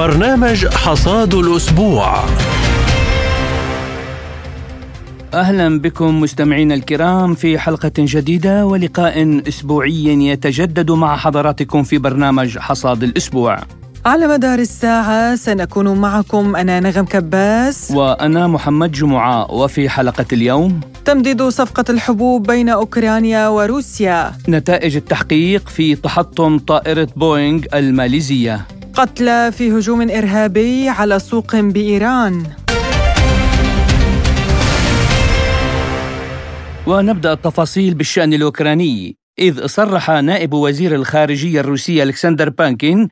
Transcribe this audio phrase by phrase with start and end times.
[0.00, 2.24] برنامج حصاد الأسبوع
[5.34, 13.02] أهلا بكم مستمعينا الكرام في حلقة جديدة ولقاء أسبوعي يتجدد مع حضراتكم في برنامج حصاد
[13.02, 13.58] الأسبوع.
[14.06, 16.56] على مدار الساعة سنكون معكم.
[16.56, 17.90] أنا نغم كباس.
[17.90, 19.50] وأنا محمد جمعة.
[19.50, 24.32] وفي حلقة اليوم تمديد صفقة الحبوب بين أوكرانيا وروسيا.
[24.48, 28.66] نتائج التحقيق في تحطم طائرة بوينغ الماليزية.
[28.94, 32.42] قتلى في هجوم إرهابي على سوق بإيران.
[36.86, 39.16] ونبدأ التفاصيل بالشأن الأوكراني.
[39.38, 43.08] إذ صرح نائب وزير الخارجية الروسي ألكسندر بانكين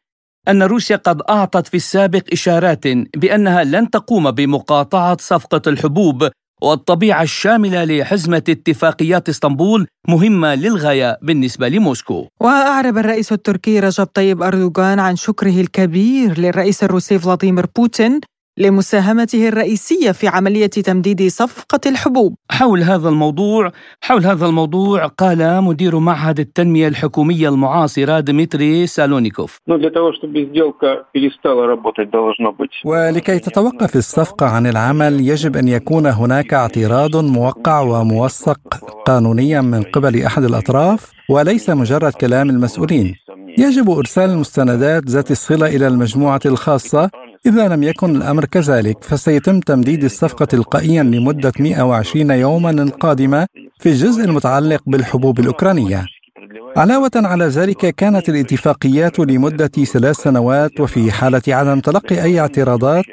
[0.48, 6.28] أن روسيا قد أعطت في السابق إشارات بأنها لن تقوم بمقاطعة صفقة الحبوب
[6.62, 12.26] والطبيعة الشاملة لحزمة اتفاقيات إسطنبول مهمة للغاية بالنسبة لموسكو.
[12.40, 18.20] وأعرب الرئيس التركي رجب طيب أردوغان عن شكره الكبير للرئيس الروسي فلاديمير بوتين
[18.60, 22.34] لمساهمته الرئيسية في عملية تمديد صفقة الحبوب.
[22.50, 29.58] حول هذا الموضوع حول هذا الموضوع قال مدير معهد التنمية الحكومية المعاصرة ديمتري سالونيكوف.
[32.84, 38.60] ولكي تتوقف الصفقة عن العمل يجب أن يكون هناك اعتراض موقع وموثق
[39.06, 43.14] قانونيا من قبل أحد الأطراف وليس مجرد كلام المسؤولين.
[43.58, 47.10] يجب إرسال المستندات ذات الصلة إلى المجموعة الخاصة
[47.46, 53.46] إذا لم يكن الأمر كذلك فسيتم تمديد الصفقة تلقائيا لمدة 120 يوما القادمة
[53.80, 56.06] في الجزء المتعلق بالحبوب الأوكرانية.
[56.76, 63.04] علاوة على ذلك كانت الاتفاقيات لمدة ثلاث سنوات وفي حالة عدم تلقي أي اعتراضات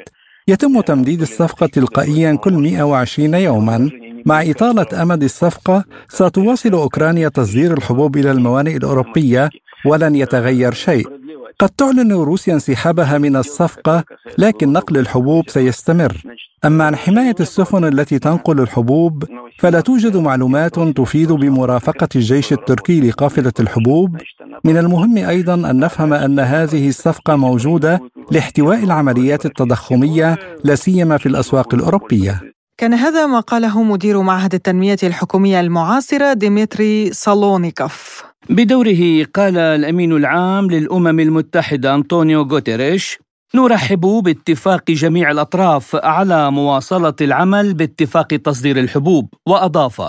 [0.48, 3.90] يتم تمديد الصفقة تلقائيا كل 120 يوما.
[4.26, 9.50] مع إطالة أمد الصفقة ستواصل أوكرانيا تصدير الحبوب إلى الموانئ الأوروبية
[9.86, 11.15] ولن يتغير شيء.
[11.58, 14.04] قد تعلن روسيا انسحابها من الصفقة
[14.38, 16.22] لكن نقل الحبوب سيستمر.
[16.64, 19.24] أما عن حماية السفن التي تنقل الحبوب
[19.58, 24.16] فلا توجد معلومات تفيد بمرافقة الجيش التركي لقافلة الحبوب.
[24.64, 31.26] من المهم أيضا أن نفهم أن هذه الصفقة موجودة لاحتواء العمليات التضخمية لا سيما في
[31.26, 32.40] الأسواق الأوروبية.
[32.78, 40.70] كان هذا ما قاله مدير معهد التنمية الحكومية المعاصرة ديمتري صالونيكوف بدوره قال الأمين العام
[40.70, 43.18] للأمم المتحدة أنطونيو غوتيريش
[43.54, 49.34] نرحب باتفاق جميع الأطراف على مواصلة العمل باتفاق تصدير الحبوب.
[49.46, 50.00] وأضاف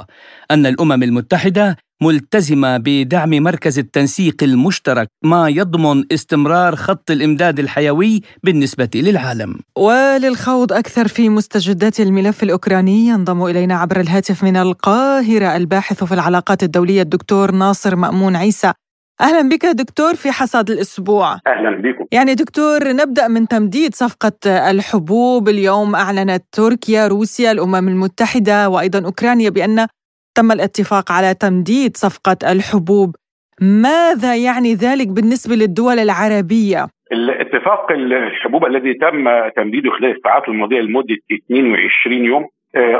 [0.51, 8.89] أن الأمم المتحدة ملتزمة بدعم مركز التنسيق المشترك ما يضمن استمرار خط الإمداد الحيوي بالنسبة
[8.95, 9.55] للعالم.
[9.77, 16.63] وللخوض أكثر في مستجدات الملف الأوكراني ينضم إلينا عبر الهاتف من القاهرة الباحث في العلاقات
[16.63, 18.73] الدولية الدكتور ناصر مأمون عيسى.
[19.21, 21.33] أهلا بك دكتور في حصاد الأسبوع.
[21.33, 22.05] أهلا بكم.
[22.11, 29.49] يعني دكتور نبدأ من تمديد صفقة الحبوب، اليوم أعلنت تركيا، روسيا، الأمم المتحدة وأيضا أوكرانيا
[29.49, 29.87] بأن
[30.37, 33.15] تم الاتفاق على تمديد صفقة الحبوب
[33.61, 41.17] ماذا يعني ذلك بالنسبة للدول العربية؟ الاتفاق الحبوب الذي تم تمديده خلال الساعات الماضية لمدة
[41.51, 42.45] 22 يوم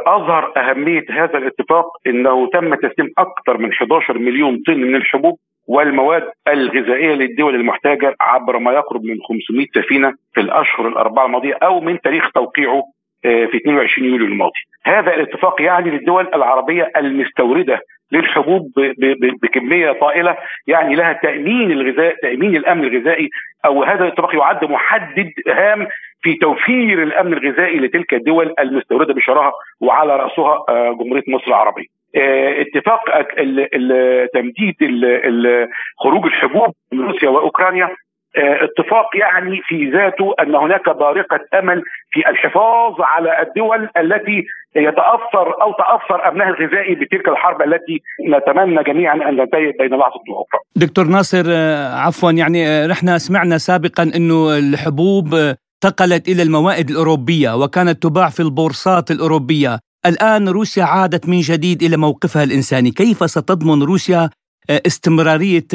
[0.07, 5.37] أظهر أهمية هذا الاتفاق أنه تم تسليم أكثر من 11 مليون طن من الحبوب
[5.67, 11.81] والمواد الغذائية للدول المحتاجة عبر ما يقرب من 500 سفينة في الأشهر الأربعة الماضية أو
[11.81, 12.83] من تاريخ توقيعه
[13.51, 14.59] في 22 يوليو الماضي.
[14.85, 18.71] هذا الاتفاق يعني للدول العربية المستوردة للحبوب
[19.43, 23.29] بكمية طائلة يعني لها تأمين الغذاء تأمين الأمن الغذائي
[23.65, 25.87] أو هذا الاتفاق يعد محدد هام
[26.21, 31.85] في توفير الأمن الغذائي لتلك الدول المستوردة بشراهة وعلى رأسها جمهورية مصر العربية.
[32.15, 33.01] اتفاق
[34.33, 34.75] تمديد
[35.97, 37.89] خروج الحبوب من روسيا وأوكرانيا
[38.35, 44.43] اتفاق يعني في ذاته أن هناك بارقة امل في الحفاظ على الدول التي
[44.75, 50.59] يتأثر أو تأثر أمنها الغذائي بتلك الحرب التي نتمنى جميعا أن تنتهي بين لحظة وأخرى.
[50.75, 51.45] دكتور ناصر
[52.05, 55.35] عفوا يعني نحن سمعنا سابقا إنه الحبوب
[55.83, 61.97] انتقلت إلى الموائد الأوروبية وكانت تباع في البورصات الأوروبية، الآن روسيا عادت من جديد إلى
[61.97, 64.29] موقفها الإنساني، كيف ستضمن روسيا
[64.69, 65.67] استمرارية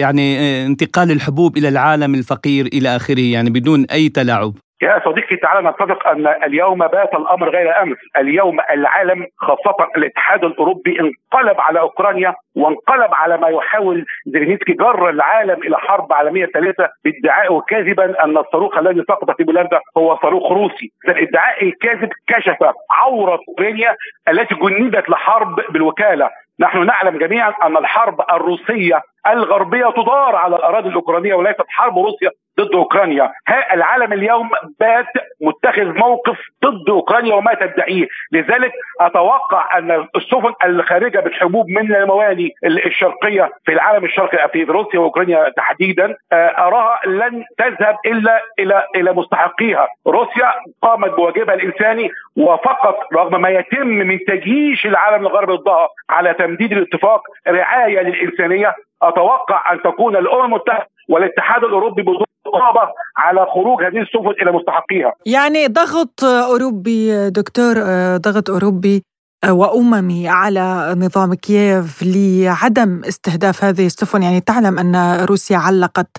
[0.00, 0.26] يعني
[0.66, 4.52] انتقال الحبوب إلى العالم الفقير إلى آخره يعني بدون أي تلاعب.
[4.82, 10.90] يا صديقي تعالى نتفق أن اليوم بات الأمر غير أمس، اليوم العالم خاصة الاتحاد الأوروبي
[11.00, 16.88] انقلب على أوكرانيا وانقلب على ما يحاول زيلينسكي جر العالم إلى حرب عالمية ثالثة.
[17.04, 22.56] بادعائه كاذبا أن الصاروخ الذي سقط في بولندا هو صاروخ روسي، الادعاء الكاذب كشف
[22.90, 23.96] عورة أوكرانيا
[24.28, 26.30] التي جندت لحرب بالوكالة،
[26.60, 32.30] نحن نعلم جميعا أن الحرب الروسية الغربية تدار على الأراضي الأوكرانية وليست حرب روسيا.
[32.60, 33.32] ضد أوكرانيا.
[33.48, 35.06] ها العالم اليوم بات
[35.40, 38.06] متخذ موقف ضد أوكرانيا وما تدعيه.
[38.32, 45.52] لذلك أتوقع أن السفن الخارجة بالحبوب من المواني الشرقية في العالم الشرقي في روسيا وأوكرانيا
[45.56, 49.88] تحديدا آه، أراها لن تذهب إلا إلى إلى مستحقيها.
[50.06, 50.52] روسيا
[50.82, 57.20] قامت بواجبها الإنساني وفقط رغم ما يتم من تجيش العالم الغربي ضدها على تمديد الاتفاق
[57.48, 62.23] رعاية للإنسانية أتوقع أن تكون الأمم المتحدة والاتحاد الأوروبي بدون
[62.54, 65.12] رقابه على خروج هذه السفن إلى مستحقيها.
[65.26, 67.74] يعني ضغط أوروبي دكتور
[68.16, 69.02] ضغط أوروبي
[69.48, 76.16] وأممي على نظام كييف لعدم استهداف هذه السفن، يعني تعلم أن روسيا علقت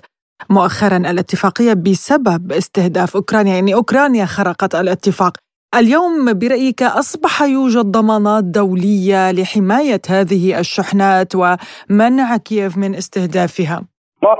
[0.50, 5.36] مؤخرا الاتفاقية بسبب استهداف أوكرانيا، يعني أوكرانيا خرقت الاتفاق.
[5.74, 13.82] اليوم برأيك أصبح يوجد ضمانات دولية لحماية هذه الشحنات ومنع كييف من استهدافها؟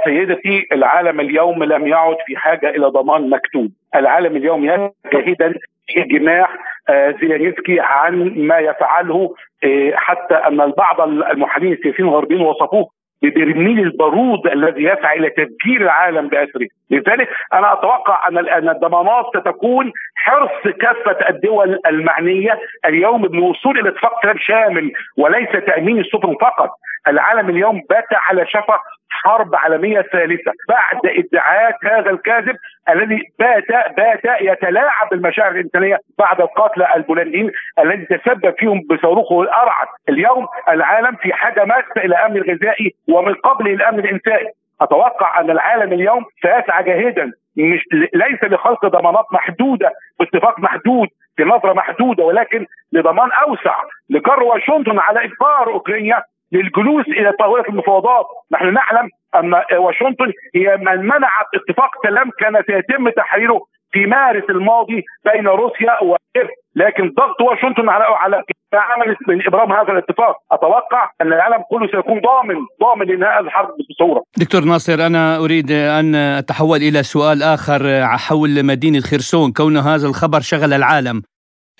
[0.04, 4.66] سيدتي العالم اليوم لم يعد في حاجة إلى ضمان مكتوب، العالم اليوم
[5.12, 5.54] جاهدا
[5.86, 6.48] في اجماع
[6.88, 9.34] آه، زيلينسكي عن ما يفعله
[9.64, 12.88] آه، حتى أن البعض المحللين السياسيين الغربيين وصفوه
[13.22, 19.92] ببرميل البارود الذي يسعى إلى تفجير العالم بأسره، لذلك أنا أتوقع أن أن الضمانات ستكون
[20.16, 26.70] حرص كافة الدول المعنية اليوم بالوصول إلى اتفاق سلام شامل وليس تأمين السفن فقط،
[27.08, 28.78] العالم اليوم بات على شفا
[29.10, 32.56] حرب عالمية ثالثة بعد ادعاءات هذا الكاذب
[32.88, 33.64] الذي بات
[33.96, 39.86] بات يتلاعب بالمشاعر الإنسانية بعد القتلى البولنديين الذي تسبب فيهم بصاروخه الأرعد.
[40.08, 44.50] اليوم العالم في حاجة ماسه إلى أمن الغذائي ومن قبل الأمن الإنساني.
[44.80, 47.32] أتوقع أن العالم اليوم سيسعى جاهدا.
[47.56, 47.80] مش
[48.14, 53.74] ليس لخلق ضمانات محدودة باتفاق محدود في نظرة محدودة ولكن لضمان أوسع
[54.10, 61.06] لقرر واشنطن على اجبار أوكرانيا للجلوس إلى طاولة المفاوضات، نحن نعلم أن واشنطن هي من
[61.06, 63.60] منعت اتفاق سلام كان سيتم تحريره
[63.92, 68.42] في مارس الماضي بين روسيا وكيف لكن ضغط واشنطن على على
[68.74, 70.36] عمل من إبرام هذا الاتفاق.
[70.52, 74.22] أتوقع أن العالم كله سيكون ضامن ضامن لانهاء الحرب بصورة.
[74.38, 79.52] دكتور ناصر أنا أريد أن أتحول إلى سؤال آخر حول مدينة خرسون.
[79.52, 81.22] كون هذا الخبر شغل العالم.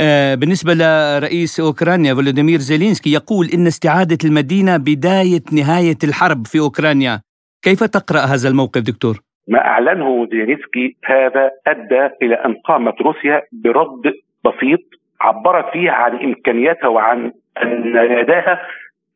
[0.00, 7.20] آه، بالنسبة لرئيس أوكرانيا فولوديمير زيلينسكي يقول إن استعادة المدينة بداية نهاية الحرب في أوكرانيا.
[7.64, 14.12] كيف تقرأ هذا الموقف دكتور؟ ما أعلنه زيلينسكي هذا أدى إلى أن قامت روسيا برد
[14.46, 14.81] بسيط
[15.20, 17.32] عبرت فيه عن إمكانياتها وعن
[17.62, 18.66] أن يداها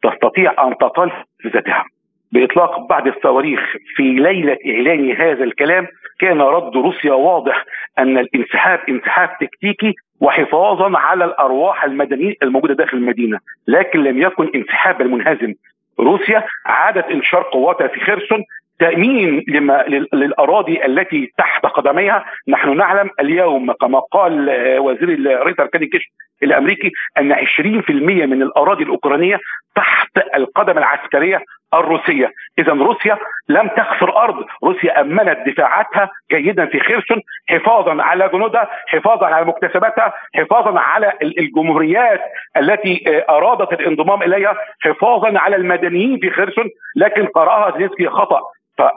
[0.02, 1.12] تستطيع أن تطال
[1.46, 1.84] ذاتها
[2.32, 3.60] بإطلاق بعض الصواريخ
[3.96, 5.86] في ليلة إعلان هذا الكلام
[6.20, 7.64] كان رد روسيا واضح
[7.98, 13.38] أن الانسحاب انسحاب تكتيكي وحفاظا على الأرواح المدنيين الموجودة داخل المدينة،
[13.68, 15.54] لكن لم يكن انسحابا منهزم.
[16.00, 18.44] روسيا عادت انشار قواتها في خرسون
[18.80, 22.24] تأمين لما للأراضي التي تحت قدميها.
[22.48, 26.10] نحن نعلم اليوم كما قال آه، وزير اركان الجيش
[26.42, 29.38] الأمريكي أن 20% من الأراضي الأوكرانية
[29.74, 31.44] تحت القدم العسكرية
[31.74, 33.18] الروسية، اذا روسيا
[33.48, 40.12] لم تخسر أرض، روسيا أمنت دفاعاتها جيدا في خيرسون حفاظا على جنودها، حفاظا على مكتسباتها،
[40.34, 42.20] حفاظا على الجمهوريات
[42.56, 46.64] التي آه، أرادت الانضمام إليها، حفاظا على المدنيين في خيرسون،
[46.96, 48.40] لكن قرأها زينسكي خطأ،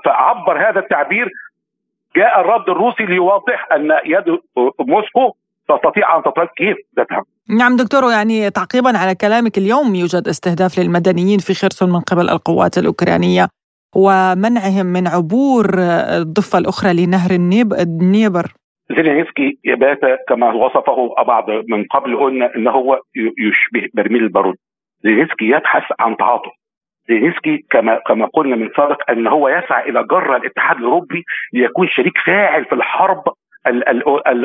[0.06, 1.30] فعبر هذا التعبير.
[2.16, 4.40] جاء الرد الروسي ليوضح أن يد
[4.80, 5.35] موسكو
[5.69, 7.23] تستطيع أن تطرد كيف ذاتها.
[7.59, 12.78] نعم دكتور يعني تعقيبا على كلامك اليوم يوجد استهداف للمدنيين في خرسون من قبل القوات
[12.78, 13.47] الأوكرانية
[13.95, 15.66] ومنعهم من عبور
[16.18, 18.45] الضفة الأخرى لنهر الدنيبر.
[18.90, 19.99] زيلينسكي بات
[20.30, 24.56] كما وصفه بعض من قبل قلنا ان هو يشبه برميل البارود.
[25.04, 26.52] زيلينسكي يبحث عن تعاطف.
[27.10, 32.18] زيلينسكي كما كما قلنا من سابق أن هو يسعى إلى جر الاتحاد الأوروبي ليكون شريك
[32.26, 33.24] فاعل في الحرب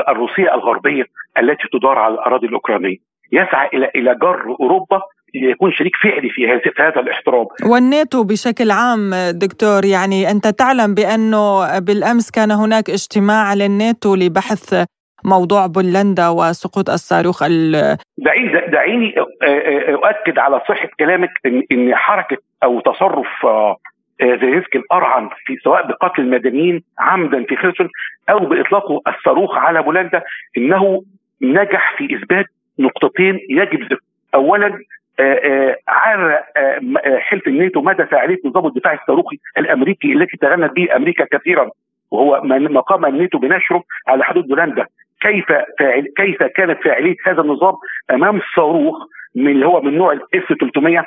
[0.08, 1.04] الروسية الغربية
[1.38, 2.96] التي تدار على الأراضي الأوكرانية.
[3.32, 5.00] يسعى إلى إلى جر أوروبا
[5.34, 6.48] يكون شريك فعلي في
[6.78, 7.46] هذا الاحترام.
[7.70, 14.84] والناتو بشكل عام دكتور يعني أنت تعلم بأنه بالأمس كان هناك اجتماع للناتو لبحث
[15.24, 17.42] موضوع بولندا وسقوط الصاروخ
[18.18, 19.14] دعيني دعيني
[19.88, 23.46] أؤكد على صحة كلامك إن إن حركة أو تصرف
[24.22, 27.88] زيلينسكي الارعن في سواء بقتل المدنيين عمدا في خرسون
[28.30, 30.22] أو باطلاقه الصاروخ على بولندا
[30.56, 31.02] إنه
[31.42, 32.46] نجح في إثبات
[32.78, 34.00] نقطتين يجب ذكر.
[34.34, 34.78] اولا
[35.88, 36.42] عار
[37.18, 41.70] حلف الناتو مدى فاعليه نظام الدفاع الصاروخي الأمريكي التي تغنت به أمريكا كثيرا
[42.10, 44.86] وهو ما قام الناتو بنشره على حدود بولندا.
[45.20, 45.46] كيف
[45.78, 47.74] فاعل كيف كانت فاعلية هذا النظام
[48.10, 48.96] أمام صاروخ
[49.34, 51.06] من اللي هو من نوع الاس 300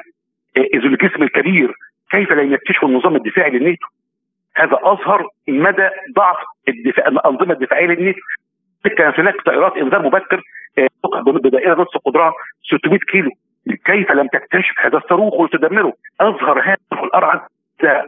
[0.76, 1.74] ذو الجسم الكبير
[2.12, 3.88] كيف لا ينتشف النظام الدفاعي للناتو؟
[4.56, 6.38] هذا أظهر مدى ضعف
[6.68, 8.20] الدفاع الأنظمة الدفاعية للنيتو
[8.98, 10.42] كان هناك طائرات إنذار مبكر
[10.78, 10.88] آه،
[11.26, 13.32] بدائرة نصف قدرها 600 كيلو.
[13.86, 17.40] كيف لم تكتشف هذا الصاروخ وتدمره؟ أظهر هذا الارعد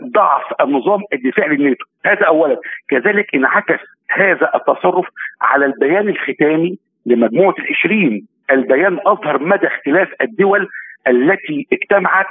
[0.03, 1.85] ضعف النظام الدفاعي للناتو.
[2.05, 2.57] هذا اولا.
[2.89, 3.79] كذلك انعكس
[4.13, 5.05] هذا التصرف
[5.41, 8.27] على البيان الختامي لمجموعة العشرين.
[8.51, 10.67] البيان أظهر مدى اختلاف الدول
[11.07, 12.27] التي اجتمعت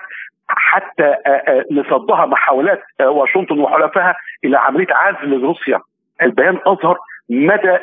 [0.49, 5.81] حتى آه، آه، لصدها محاولات آه، واشنطن وحلفائها إلى عملية عزل لروسيا.
[6.23, 6.99] البيان أظهر
[7.31, 7.79] مدى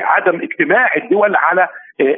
[0.00, 1.68] عدم اجتماع الدول على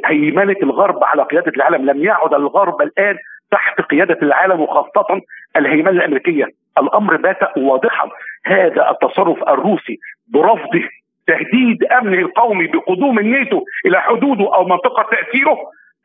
[0.05, 1.89] هيمنة الغرب على قيادة العالم.
[1.89, 3.17] لم يعد الغرب الآن
[3.51, 5.21] تحت قيادة العالم وخاصة
[5.57, 6.45] الهيمنة الأمريكية.
[6.77, 8.09] الأمر بات واضحا.
[8.45, 10.83] هذا التصرف الروسي برفضه
[11.27, 15.57] تهديد امنه القومي بقدوم الناتو إلى حدوده أو منطقة تأثيره.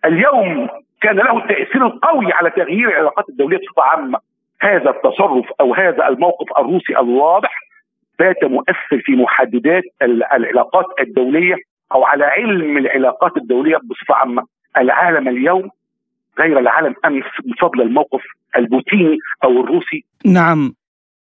[0.04, 0.68] اليوم
[1.00, 4.18] كان له التاثير القوي على تغيير العلاقات الدوليه بصفة عامة.
[4.60, 7.54] هذا التصرف أو هذا الموقف الروسي الواضح
[8.18, 11.56] بات مؤثر في محددات العلاقات الدولية
[11.92, 14.42] أو على علم العلاقات الدولية بصفة عامة.
[14.76, 15.70] العالم اليوم
[16.38, 18.22] غير العالم أمس بفضل الموقف
[18.56, 20.04] البوتيني أو الروسي.
[20.26, 20.74] نعم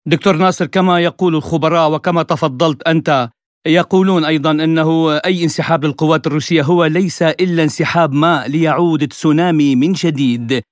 [0.06, 3.28] دكتور ناصر كما يقول الخبراء وكما تفضلت أنت
[3.66, 9.92] يقولون أيضا إنه أي انسحاب للقوات الروسية هو ليس إلا انسحاب ماء ليعود تسونامي من
[9.92, 10.62] جديد.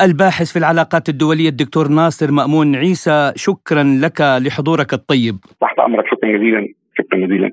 [0.00, 5.38] الباحث في العلاقات الدولية الدكتور ناصر مأمون عيسى شكرا لك لحضورك الطيب.
[5.60, 6.68] تحت أمرك شكرا جزيلا
[6.98, 7.52] شكرا جزيلا.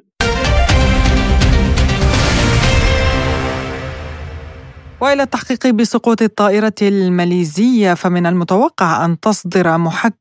[5.02, 9.78] وإلى التحقيق بسقوط الطائرة الماليزية فمن المتوقع أن تصدر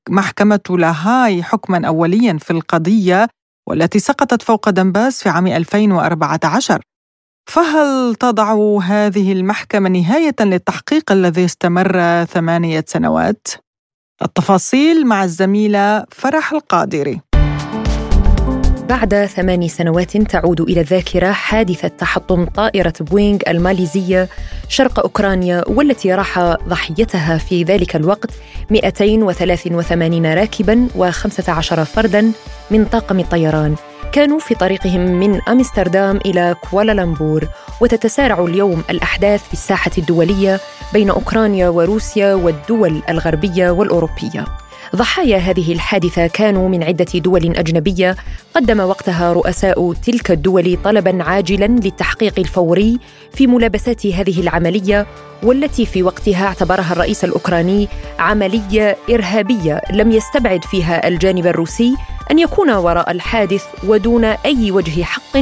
[0.08, 3.28] محكمة لاهاي حكما اوليا في القضية
[3.68, 6.80] والتي سقطت فوق دنباس في عام 2014
[7.50, 13.48] فهل تضع هذه المحكمة نهاية للتحقيق الذي استمر ثمانية سنوات؟
[14.22, 17.20] التفاصيل مع الزميلة فرح القادري
[18.88, 24.28] بعد ثمان سنوات تعود إلى الذاكرة حادثة تحطم طائرة بوينغ الماليزية
[24.68, 28.30] شرق أوكرانيا والتي راح ضحيتها في ذلك الوقت
[28.70, 32.32] 283 راكبا و15 فردا
[32.70, 33.74] من طاقم الطيران.
[34.12, 37.48] كانوا في طريقهم من أمستردام إلى كوالالمبور
[37.80, 40.60] وتتسارع اليوم الأحداث في الساحة الدولية
[40.92, 44.44] بين أوكرانيا وروسيا والدول الغربية والأوروبية.
[44.96, 48.16] ضحايا هذه الحادثة كانوا من عدة دول أجنبية.
[48.54, 52.98] قدم وقتها رؤساء تلك الدول طلبا عاجلا للتحقيق الفوري
[53.32, 55.06] في ملابسات هذه العملية
[55.42, 57.88] والتي في وقتها اعتبرها الرئيس الأوكراني
[58.18, 59.80] عملية إرهابية.
[59.92, 61.94] لم يستبعد فيها الجانب الروسي
[62.30, 65.36] أن يكون وراء الحادث ودون أي وجه حق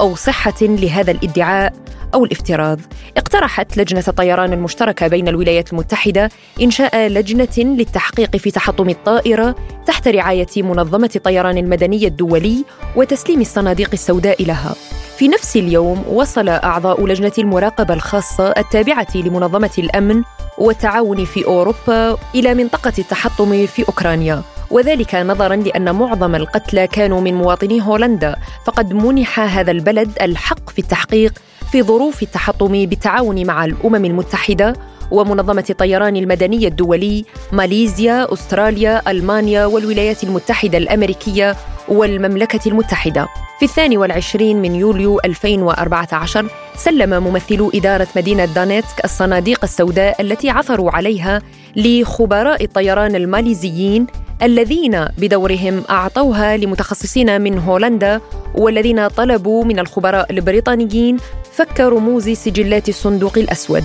[0.00, 1.72] أو صحة لهذا الادعاء
[2.14, 2.78] أو الافتراض.
[3.16, 6.30] اقترحت لجنة الطيران المشتركة بين الولايات المتحدة
[6.62, 9.54] إنشاء لجنة للتحقيق في تحطم الطائرة
[9.86, 12.64] تحت رعاية منظمة الطيران المدني الدولي
[12.96, 14.74] وتسليم الصناديق السوداء لها.
[15.18, 20.22] في نفس اليوم وصل أعضاء لجنة المراقبة الخاصة التابعة لمنظمة الأمن
[20.58, 24.42] والتعاون في أوروبا إلى منطقة التحطم في أوكرانيا.
[24.70, 30.78] وذلك نظرا لأن معظم القتلى كانوا من مواطني هولندا فقد منح هذا البلد الحق في
[30.78, 31.38] التحقيق
[31.72, 34.72] في ظروف التحطم بالتعاون مع الأمم المتحدة
[35.10, 41.56] ومنظمة الطيران المدني الدولي ماليزيا أستراليا ألمانيا والولايات المتحدة الأمريكية
[41.88, 43.28] والمملكة المتحدة.
[43.58, 46.46] في الثاني والعشرين من يوليو 2014
[46.76, 51.42] سلم ممثلو إدارة مدينة دانيتسك الصناديق السوداء التي عثروا عليها
[51.76, 54.06] لخبراء الطيران الماليزيين
[54.42, 58.20] الذين بدورهم أعطوها لمتخصصين من هولندا
[58.54, 61.16] والذين طلبوا من الخبراء البريطانيين
[61.52, 63.84] فك رموز سجلات الصندوق الأسود.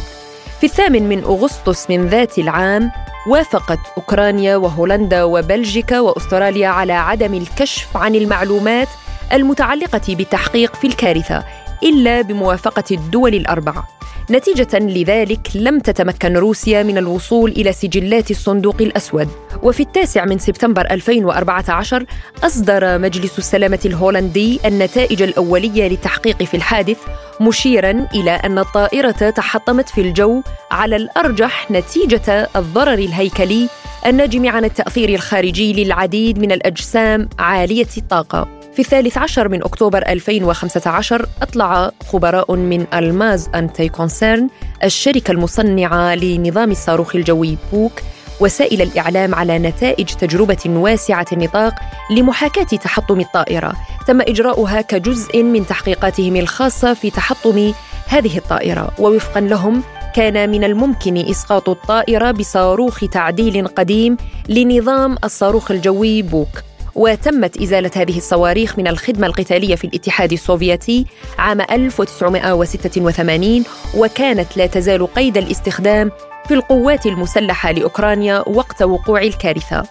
[0.60, 2.92] في الثامن من أغسطس من ذات العام
[3.28, 8.88] وافقت أوكرانيا وهولندا وبلجيكا وأستراليا على عدم الكشف عن المعلومات
[9.34, 11.44] المتعلقة بالتحقيق في الكارثة
[11.84, 13.88] إلا بموافقة الدول الأربعة.
[14.32, 19.30] نتيجة لذلك لم تتمكن روسيا من الوصول إلى سجلات الصندوق الأسود.
[19.64, 22.06] وفي التاسع من سبتمبر 2014
[22.44, 26.98] أصدر مجلس السلامة الهولندي النتائج الأولية للتحقيق في الحادث
[27.42, 33.70] مشيرا إلى أن الطائرة تحطمت في الجو على الأرجح نتيجة الضرر الهيكلي
[34.06, 38.63] الناجم عن التأثير الخارجي للعديد من الأجسام عالية الطاقة.
[38.74, 44.48] في الثالث عشر من أكتوبر 2015 أطلع خبراء من ألماز أنتي كونسيرن
[44.84, 47.92] الشركة المصنعة لنظام الصاروخ الجوي بوك
[48.40, 51.74] وسائل الإعلام على نتائج تجربة واسعة النطاق
[52.12, 53.74] لمحاكاة تحطم الطائرة.
[54.08, 57.74] تم إجراؤها كجزء من تحقيقاتهم الخاصة في تحطم
[58.08, 58.92] هذه الطائرة.
[59.00, 59.84] ووفقا لهم
[60.16, 64.18] كان من الممكن إسقاط الطائرة بصاروخ تعديل قديم
[64.50, 66.73] لنظام الصاروخ الجوي بوك.
[66.96, 71.06] وتمت إزالة هذه الصواريخ من الخدمة القتالية في الاتحاد السوفيتي
[71.38, 73.64] عام 1986
[73.98, 76.12] وكانت لا تزال قيد الاستخدام
[76.48, 79.84] في القوات المسلحة لأوكرانيا وقت وقوع الكارثة.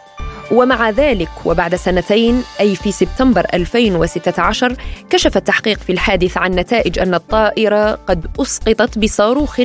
[0.53, 4.77] ومع ذلك وبعد سنتين أي في سبتمبر 2016
[5.11, 9.61] كشف التحقيق في الحادث عن نتائج أن الطائرة قد أسقطت بصاروخ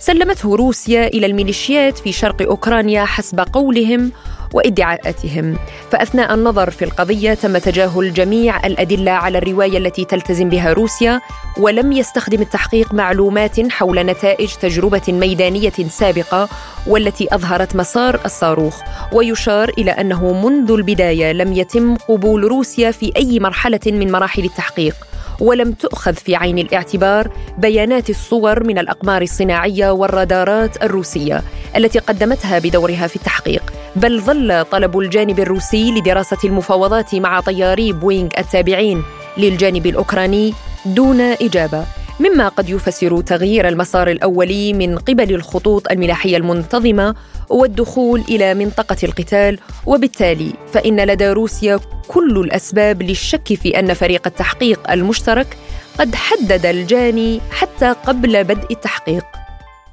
[0.00, 4.12] سلمته روسيا إلى الميليشيات في شرق أوكرانيا حسب قولهم
[4.52, 5.56] وإدعاءاتهم.
[5.90, 11.20] فأثناء النظر في القضية تم تجاهل جميع الأدلة على الرواية التي تلتزم بها روسيا
[11.58, 16.48] ولم يستخدم التحقيق معلومات حول نتائج تجربة ميدانية سابقة
[16.86, 18.80] والتي أظهرت مسار الصاروخ.
[19.12, 24.94] ويشار إلى أنه منذ البداية لم يتم قبول روسيا في أي مرحلة من مراحل التحقيق.
[25.42, 31.42] ولم تؤخذ في عين الاعتبار بيانات الصور من الأقمار الصناعية والرادارات الروسية
[31.76, 33.72] التي قدمتها بدورها في التحقيق.
[33.96, 39.02] بل ظل طلب الجانب الروسي لدراسة المفاوضات مع طياري بوينغ التابعين
[39.38, 40.54] للجانب الأوكراني
[40.86, 41.84] دون إجابة.
[42.22, 47.14] مما قد يفسر تغيير المسار الأولي من قبل الخطوط الملاحية المنتظمة
[47.48, 54.90] والدخول إلى منطقة القتال وبالتالي فإن لدى روسيا كل الأسباب للشك في أن فريق التحقيق
[54.90, 55.56] المشترك
[55.98, 59.24] قد حدد الجاني حتى قبل بدء التحقيق.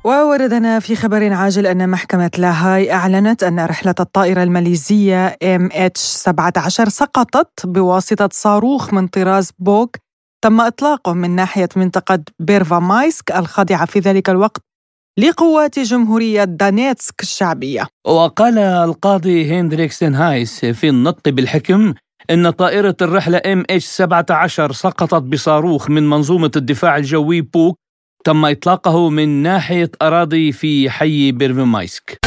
[0.04, 8.30] ووردنا في خبر عاجل أن محكمة لاهاي أعلنت أن رحلة الطائرة الماليزية MH17 سقطت بواسطة
[8.32, 9.96] صاروخ من طراز بوك
[10.42, 14.62] تم إطلاقه من ناحية منطقة بيرفا مايسك الخاضعة في ذلك الوقت
[15.20, 17.88] لقوات جمهورية دانيتسك الشعبية.
[18.08, 21.94] وقال القاضي هيندريكسن هايس في النطق بالحكم
[22.30, 27.78] إن طائرة الرحلة MH17 سقطت بصاروخ من منظومة الدفاع الجوي بوك
[28.26, 32.20] تم إطلاقه من ناحية أراضي في حي بيرفمايسك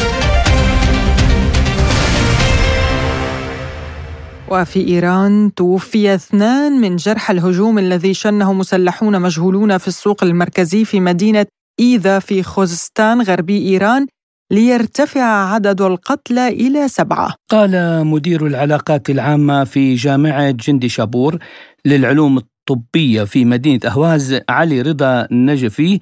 [4.53, 10.99] وفي إيران توفي اثنان من جرح الهجوم الذي شنه مسلحون مجهولون في السوق المركزي في
[10.99, 11.45] مدينة
[11.79, 14.07] إيذا في خوزستان غربي إيران
[14.51, 17.35] ليرتفع عدد القتلى إلى سبعة.
[17.51, 21.37] قال مدير العلاقات العامة في جامعة جندي شابور
[21.85, 25.99] للعلوم الطبية في مدينة أهواز علي رضا النجفي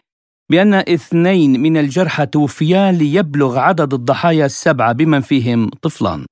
[0.52, 6.26] بأن اثنين من الجرحى توفيا ليبلغ عدد الضحايا السبعة بمن فيهم طفلان.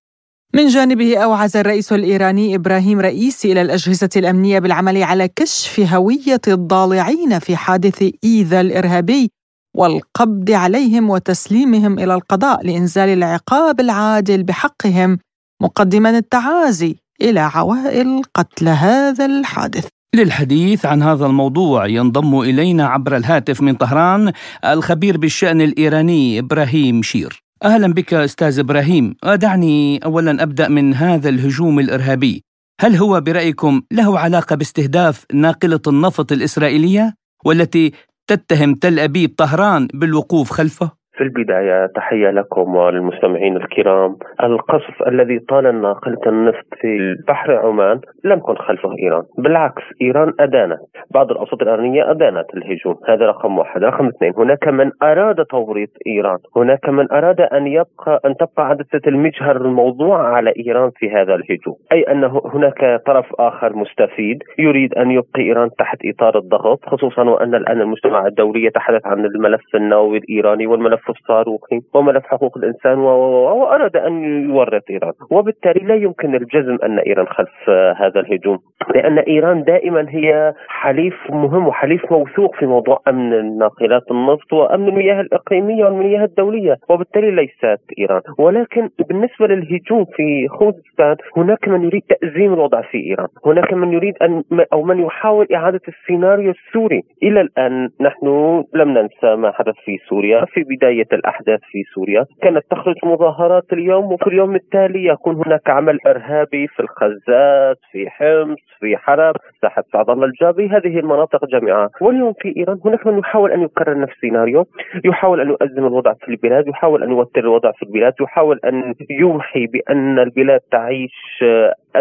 [0.54, 7.40] من جانبه أوعز الرئيس الإيراني إبراهيم رئيسي إلى الأجهزة الأمنية بالعمل على كشف هوية الضالعين
[7.40, 9.32] في حادث إيذا الإرهابي
[9.76, 15.18] والقبض عليهم وتسليمهم إلى القضاء لإنزال العقاب العادل بحقهم
[15.62, 19.88] مقدما التعازي إلى عوائل قتل هذا الحادث.
[20.16, 24.34] للحديث عن هذا الموضوع ينضم إلينا عبر الهاتف من طهران
[24.66, 27.49] الخبير بالشأن الإيراني إبراهيم شير.
[27.64, 32.44] أهلا بك أستاذ إبراهيم دعني أولا أبدأ من هذا الهجوم الإرهابي
[32.82, 37.92] هل هو برأيكم له علاقة باستهداف ناقلة النفط الإسرائيلية والتي
[38.28, 44.16] تتهم تل أبيب طهران بالوقوف خلفه؟ في البداية تحية لكم وللمستمعين الكرام.
[44.44, 49.24] القصف الذي طال ناقلة النفط في بحر عمان لم يكن خلفه إيران.
[49.38, 50.80] بالعكس إيران أدانت.
[51.12, 52.96] بعض الأوساط الإيرانية أدانت الهجوم.
[53.08, 53.84] هذا رقم واحد.
[53.84, 56.38] رقم اثنين هناك من أراد توريط إيران.
[56.56, 61.76] هناك من أراد أن يبقى أن تبقى عدسة المجهر الموضوع على إيران في هذا الهجوم.
[61.92, 67.56] أي أن هناك طرف آخر مستفيد يريد أن يبقي إيران تحت إطار الضغط خصوصا وأن
[67.56, 74.24] الآن المجتمع الدولي يتحدث عن الملف النووي الإيراني والملف الصاروخي وملف حقوق الإنسان واراد أن
[74.50, 75.14] يورط إيران.
[75.32, 78.60] وبالتالي لا يمكن الجزم أن إيران خلف هذا الهجوم.
[78.96, 85.22] لأن إيران دائما هي حليف مهم وحليف موثوق في موضوع أمن ناقلات النفط وأمن المياه
[85.22, 86.78] الإقليمية والمياه الدولية.
[86.90, 88.22] وبالتالي ليست إيران.
[88.40, 93.28] ولكن بالنسبة للهجوم في خوزستان هناك من يريد تأزيم الوضع في إيران.
[93.46, 94.44] هناك من يريد أن
[94.74, 97.02] أو من يحاول إعادة السيناريو السوري.
[97.24, 98.28] إلى الآن نحن
[98.74, 102.26] لم ننسى ما حدث في سوريا في بداية بداية الأحداث في سوريا.
[102.42, 108.58] كانت تخرج مظاهرات اليوم وفي اليوم التالي يكون هناك عمل إرهابي في الخزات في حمص
[108.80, 110.68] في حلب ساحة سعد الله الجابي.
[110.68, 111.90] هذه المناطق جميعا.
[112.02, 114.66] واليوم في إيران هناك من يحاول أن يكرر نفس السيناريو.
[115.06, 119.68] يحاول أن يؤزم الوضع في البلاد يحاول أن يوتر الوضع في البلاد يحاول أن يوحي
[119.68, 121.44] بأن البلاد تعيش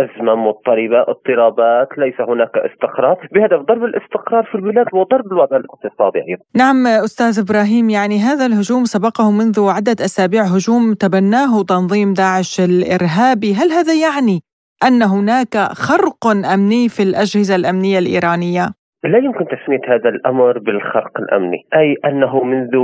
[0.03, 3.29] أزمة مضطربة اضطرابات ليس هناك استقرار.
[3.35, 6.43] بهدف ضرب الاستقرار في البلاد وضرب الوضع الاقتصادي أيضا.
[6.55, 13.55] نعم أستاذ إبراهيم يعني هذا الهجوم سبقه منذ عدة أسابيع هجوم تبناه تنظيم داعش الإرهابي.
[13.55, 14.41] هل هذا يعني
[14.87, 21.65] أن هناك خرق أمني في الأجهزة الأمنية الإيرانية؟ لا يمكن تسمية هذا الأمر بالخرق الأمني
[21.75, 22.77] أي أنه منذ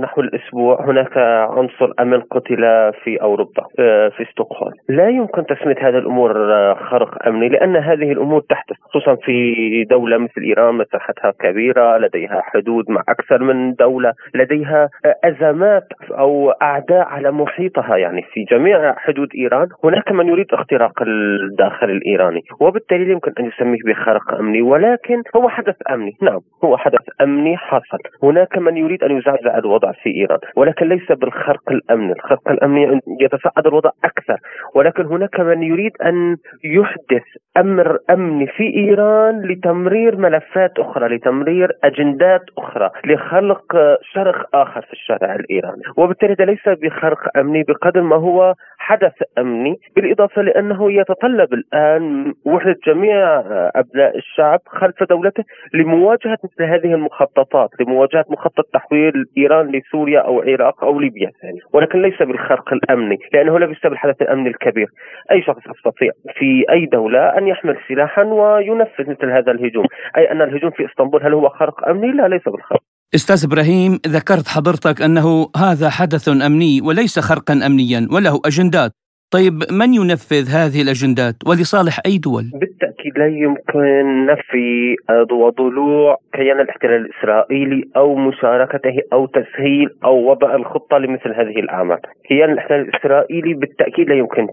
[0.00, 1.16] نحو الأسبوع هناك
[1.56, 4.74] عنصر أمن قتل في أوروبا آه، في ستوكهولم.
[4.88, 10.18] لا يمكن تسمية هذا الأمور آه، خرق أمني لأن هذه الأمور تحدث خصوصا في دولة
[10.18, 17.06] مثل إيران مساحتها كبيرة لديها حدود مع أكثر من دولة لديها آه، أزمات أو أعداء
[17.06, 19.68] على محيطها يعني في جميع حدود إيران.
[19.84, 25.76] هناك من يريد اختراق الداخل الإيراني وبالتالي يمكن أن يسميه بخرق أمني ولكن هو حدث
[25.90, 30.88] أمني، نعم هو حدث أمني حصل، هناك من يريد أن يزعزع الوضع في إيران، ولكن
[30.88, 34.36] ليس بالخرق الامني، الخرق الأمني يتصاعد الوضع أكثر،
[34.74, 37.24] ولكن هناك من يريد أن يحدث
[37.56, 45.34] أمر أمني في إيران لتمرير ملفات أخرى، لتمرير أجندات أخرى، لخلق شرخ آخر في الشارع
[45.34, 52.34] الإيراني، وبالتالي ده ليس بخرق أمني بقدر ما هو حدث أمني، بالإضافة لأنه يتطلب الآن
[52.44, 53.40] وحدة جميع
[53.76, 60.42] أبناء الشعب خلف دولة دولته لمواجهة مثل هذه المخططات لمواجهة مخطط تحويل إيران لسوريا أو
[60.42, 61.58] العراق أو ليبيا ثاني.
[61.72, 64.86] ولكن ليس بالخرق الأمني لأنه لا بسبب الحدث الأمني الكبير.
[65.30, 69.86] أي شخص يستطيع في أي دولة أن يحمل سلاحا وينفذ مثل هذا الهجوم.
[70.16, 72.80] أي أن الهجوم في إسطنبول هل هو خرق أمني؟ لا ليس بالخرق.
[73.14, 78.92] أستاذ إبراهيم ذكرت حضرتك أنه هذا حدث أمني وليس خرقا امنيا وله أجندات.
[79.32, 84.96] طيب من ينفذ هذه الأجندات ولصالح أي دول؟ بالتأكيد لا يمكن نفي
[85.32, 91.98] وضلوع كيان الاحتلال الإسرائيلي أو مشاركته أو تسهيل أو وضع الخطة لمثل هذه الأعمال.
[92.28, 94.48] كيان الاحتلال الإسرائيلي بالتأكيد لا يمكن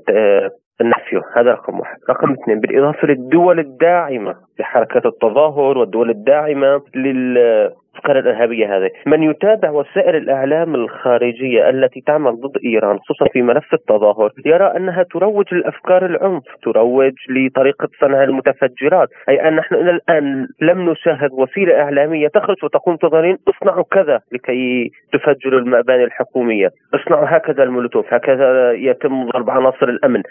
[0.81, 7.37] نفيه هذا رقم واحد رقم اثنين بالإضافة للدول الداعمة لحركة التظاهر والدول الداعمة لل
[7.99, 13.73] الأفكار الإرهابية هذه، من يتابع وسائل الإعلام الخارجية التي تعمل ضد إيران خصوصا في ملف
[13.73, 20.47] التظاهر يرى أنها تروج لأفكار العنف، تروج لطريقة صنع المتفجرات، أي أن نحن إلى الآن
[20.61, 27.63] لم نشاهد وسيلة إعلامية تخرج وتقول تظاهرين اصنعوا كذا لكي تفجروا المباني الحكومية، اصنعوا هكذا
[27.63, 30.21] المولوتوف، هكذا يتم ضرب عناصر الأمن،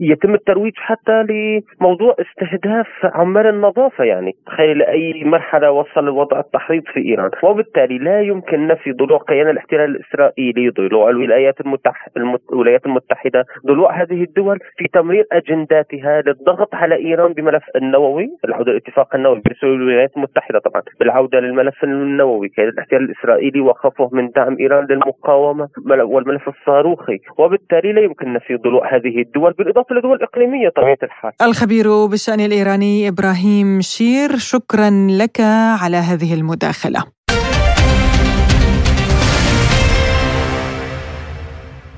[0.00, 7.00] يتم الترويج حتى لموضوع استهداف عمال النظافة يعني، تخيل لاي مرحلة وصل الوضع التحريض في
[7.00, 7.13] إيران.
[7.14, 12.12] ايران وبالتالي لا يمكن نفي ضلوع كيان الاحتلال الإسرائيلي ضلوع الولايات المتحده
[12.52, 19.14] الولايات المتحدة ضلوع هذه الدول في تمرير أجنداتها للضغط على إيران بملف النووي العودة للاتفاق
[19.14, 24.86] النووي بسبب الولايات المتحدة طبعا بالعودة للملف النووي كيان الاحتلال الإسرائيلي وخوفه من دعم إيران
[24.90, 27.18] للمقاومة والملف الصاروخي.
[27.38, 31.32] وبالتالي لا يمكن نفي ضلوع هذه الدول بالإضافة لدول إقليمية طبيعة الحال.
[31.42, 35.40] الخبير بالشأن الإيراني إبراهيم شير شكرا لك
[35.82, 37.03] على هذه المداخلة.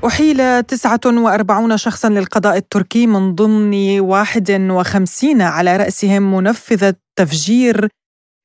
[0.07, 7.89] أحيل 49 شخصا للقضاء التركي من ضمن 51 على رأسهم منفذة تفجير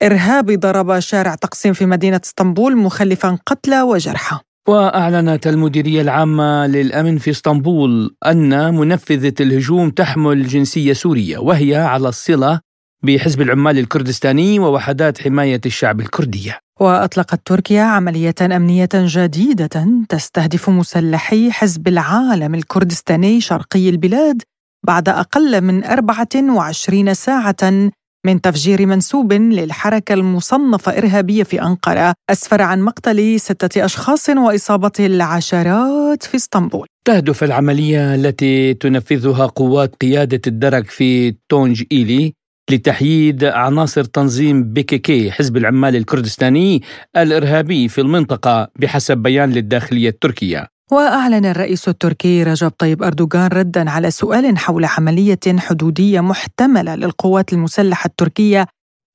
[0.04, 4.40] إرهابي ضرب شارع تقسيم في مدينة اسطنبول مخلفا قتلى وجرحى.
[4.68, 12.60] وأعلنت المديرية العامة للأمن في اسطنبول أن منفذة الهجوم تحمل جنسية سورية وهي على الصلة
[13.04, 16.60] بحزب العمال الكردستاني ووحدات حماية الشعب الكردية.
[16.82, 24.42] وأطلقت تركيا عملية أمنية جديدة تستهدف مسلحي حزب العالم الكردستاني شرقي البلاد
[24.88, 27.92] بعد أقل من 24 ساعة
[28.26, 32.14] من تفجير منسوب للحركة المصنفة إرهابية في أنقرة.
[32.30, 36.88] أسفر عن مقتل ستة أشخاص وإصابة العشرات في إسطنبول.
[37.06, 42.34] تهدف العملية التي تنفذها قوات قيادة الدرك في تونج إيلي
[42.70, 46.82] لتحييد عناصر تنظيم بيكيكي حزب العمال الكردستاني
[47.18, 50.68] الإرهابي في المنطقة بحسب بيان للداخلية التركية.
[50.92, 58.08] وأعلن الرئيس التركي رجب طيب أردوغان ردا على سؤال حول عملية حدودية محتملة للقوات المسلحة
[58.08, 58.68] التركية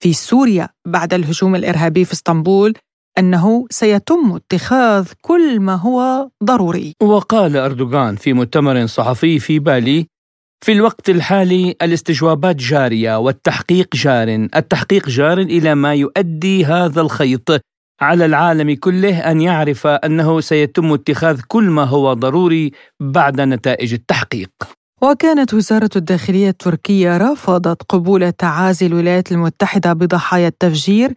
[0.02, 2.74] في سوريا بعد الهجوم الإرهابي في إسطنبول
[3.18, 6.92] أنه سيتم اتخاذ كل ما هو ضروري.
[7.02, 10.06] وقال أردوغان في مؤتمر صحفي في بالي
[10.64, 17.60] في الوقت الحالي الاستجوابات جارية والتحقيق جار، التحقيق جار إلى ما يؤدي هذا الخيط
[18.00, 24.50] على العالم كله أن يعرف أنه سيتم اتخاذ كل ما هو ضروري بعد نتائج التحقيق.
[25.02, 31.14] وكانت وزارة الداخلية التركية رفضت قبول تعازي الولايات المتحدة بضحايا التفجير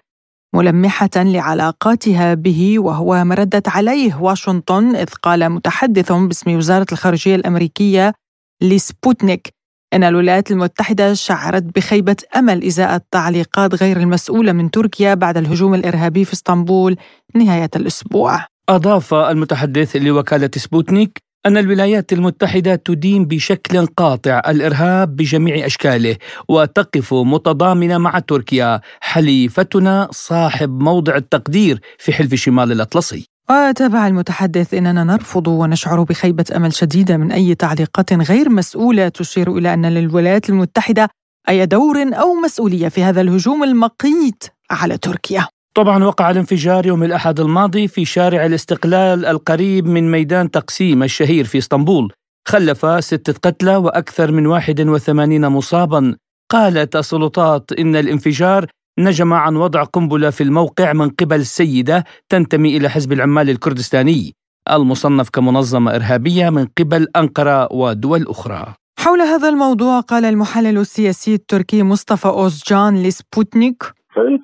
[0.55, 8.13] ملمحة لعلاقاتها به وهو ما ردت عليه واشنطن إذ قال متحدث باسم وزارة الخارجية الأمريكية
[8.61, 9.53] لسبوتنيك.
[9.93, 16.25] أن الولايات المتحدة شعرت بخيبة أمل إزاء التعليقات غير المسؤولة من تركيا بعد الهجوم الإرهابي
[16.25, 16.95] في إسطنبول
[17.35, 18.45] نهاية الأسبوع.
[18.69, 26.17] أضاف المتحدث لوكالة سبوتنيك أن الولايات المتحدة تدين بشكل قاطع الإرهاب بجميع أشكاله
[26.49, 33.29] وتقف متضامنة مع تركيا حليفتنا صاحبة موضع التقدير في حلف شمال الأطلسي.
[33.51, 39.73] وتابع المتحدث إننا نرفض ونشعر بخيبة أمل شديدة من أي تعليقات غير مسؤولة تشير إلى
[39.73, 41.09] أن للولايات المتحدة
[41.49, 45.47] أي دور أو مسؤولية في هذا الهجوم المقيت على تركيا.
[45.75, 51.57] طبعا وقع الانفجار يوم الأحد الماضي في شارع الاستقلال القريب من ميدان تقسيم الشهير في
[51.57, 52.13] إسطنبول،
[52.47, 56.15] خلف ستة قتلى وأكثر من 81 مصابا.
[56.51, 58.65] قالت السلطات إن الانفجار
[58.99, 64.35] نجم عن وضع قنبلة في الموقع من قبل سيدة تنتمي إلى حزب العمال الكردستاني
[64.71, 68.73] المصنف كمنظمة إرهابية من قبل أنقرة ودول أخرى.
[68.99, 73.83] حول هذا الموضوع قال المحلل السياسي التركي مصطفى أوزجان لسبوتنيك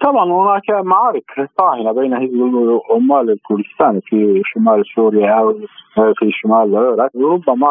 [0.01, 5.53] طبعا هناك معارك طاحنه بين حزب العمال الكردستاني في شمال سوريا أو
[5.95, 7.69] في شمال العراق ربما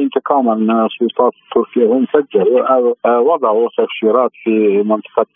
[0.00, 5.26] انتقاما من السلطات التركية هم سجلوا أو وضعوا تفجيرات في منطقة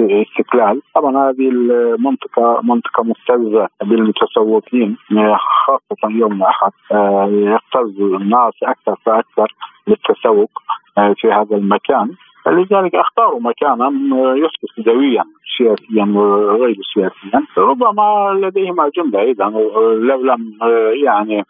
[0.00, 4.96] استقلال طبعا هذه المنطقة منطقة مبتزه بالمتسوقين
[5.66, 6.72] خاصة يوم الأحد
[7.30, 9.54] يقتز الناس أكثر فأكثر
[9.86, 10.50] للتسوق
[11.16, 12.10] في هذا المكان.
[12.46, 13.92] لذلك اختاروا مكانا
[14.36, 15.24] يحدث دويا
[15.58, 17.46] سياسيا وغير سياسيا.
[17.58, 19.50] ربما لديهم اجنده أيضا
[20.08, 20.58] لو لم
[21.04, 21.44] يعني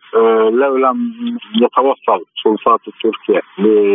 [0.51, 1.13] لو لم
[1.63, 3.43] يتوصل سلطات تركيا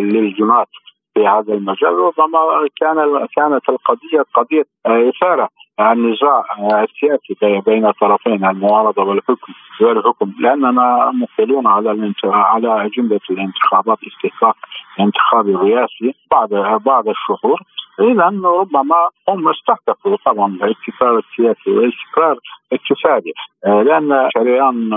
[0.01, 0.67] للجنات
[1.13, 5.49] في هذا المجال ربما كان كانت القضية قضية إثارة.
[5.81, 6.43] النزاع
[6.83, 14.55] السياسي بين الطرفين المعارضة والحكم والحكم لأننا مقبلون على على اجنده الانتخابات استحقاق
[14.99, 16.49] انتخابي رئاسي بعد
[16.85, 17.59] بعد الشهور.
[17.99, 18.95] اذا ربما
[19.29, 22.37] هم استهدفوا طبعا الاستقرار السياسي والاستقرار
[22.71, 23.33] الاقتصادي.
[23.65, 24.89] لأن شريان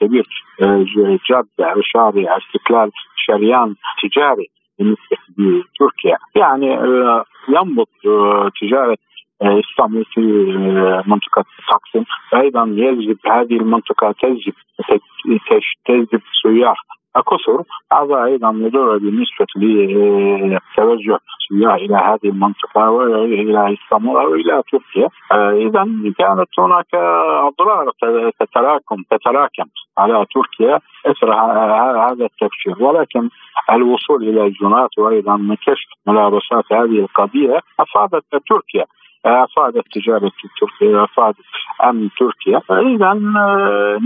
[0.00, 0.26] كبير
[1.30, 1.46] جاد
[1.82, 4.46] شارع استقلال شريان تجاري
[4.78, 6.18] بالنسبة لتركيا.
[6.34, 6.66] يعني
[7.48, 7.86] ينبض
[8.60, 8.98] تجارة
[9.42, 10.20] اسلامي في
[11.06, 14.54] منطقة تقسيم أيضا يجذب هذه المنطقة تجذب
[15.86, 16.84] تجذب سياح
[17.18, 21.18] كثر هذا أيضا يدل بالنسبة لتوجه
[21.50, 25.08] السياح إلى هذه المنطقة والى اسطنبول أو إلى تركيا.
[25.32, 25.84] اذا
[26.18, 27.90] كانت هناك أضرار
[28.40, 29.64] تتراكم تتراكم
[29.98, 30.80] على تركيا.
[31.06, 31.34] إثر
[32.08, 33.28] هذا التفجير ولكن
[33.70, 38.84] الوصول إلى الجنات وأيضا من كشف ملابسات هذه القضية أفادت تركيا.
[39.28, 41.36] أفادت تجارة تركيا أفادت
[41.84, 42.60] أمن تركيا.
[42.70, 43.12] اذا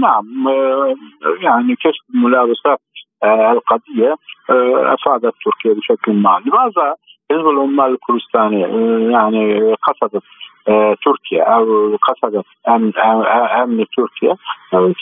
[0.03, 0.49] نعم
[1.41, 2.81] يعني كشف ملابسات
[3.25, 4.17] القضية
[4.95, 6.41] أفادت تركيا بشكل ما.
[6.47, 6.95] لماذا
[7.31, 8.61] حزب العمال الكردستاني
[9.13, 10.23] يعني قصدت
[11.05, 12.99] تركيا أو قصدت أمن
[13.63, 14.37] أمن تركيا؟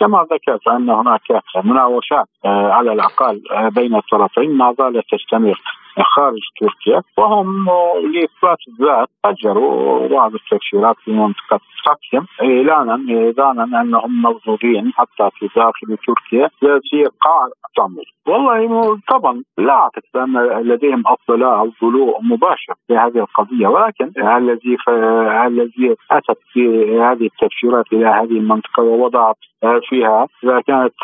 [0.01, 3.43] كما ذكرت أن هناك مناوشات على الأقل
[3.75, 5.61] بين الطرفين ما زالت تستمر.
[6.17, 7.67] خارج تركيا وهم
[8.13, 12.93] لاثبات الذات فجروا بعض التفجيرات في منطقة تقسم إعلانا
[13.39, 16.49] اعلانا أنهم موجودين حتى في داخل تركيا
[16.91, 23.19] في قاع اسطنبول والله طبعا لا أعتقد أن لديهم اطلاع أو ضلوع مباشر في هذه
[23.19, 23.67] القضية.
[23.67, 24.77] ولكن الذي
[25.47, 26.61] الذي أتت في
[27.01, 29.37] هذه التفجيرات إلى هذه المنطقة ووضعت
[29.89, 30.95] فيها إذا كانت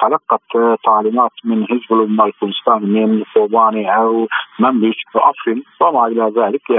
[0.00, 4.19] تلقت تعليمات من حزب الكردستاني من كوباني أو
[4.58, 6.70] منبج وافرن وما إلى ذلك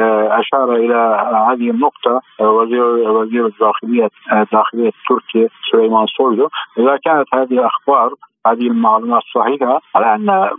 [0.41, 4.09] أشار إلى هذه النقطة وزير وزير الداخلية
[4.51, 8.13] داخلية تركيا سليمان سويلو إذا كانت هذه الأخبار
[8.47, 10.49] هذه المعلومات صحيحة على أن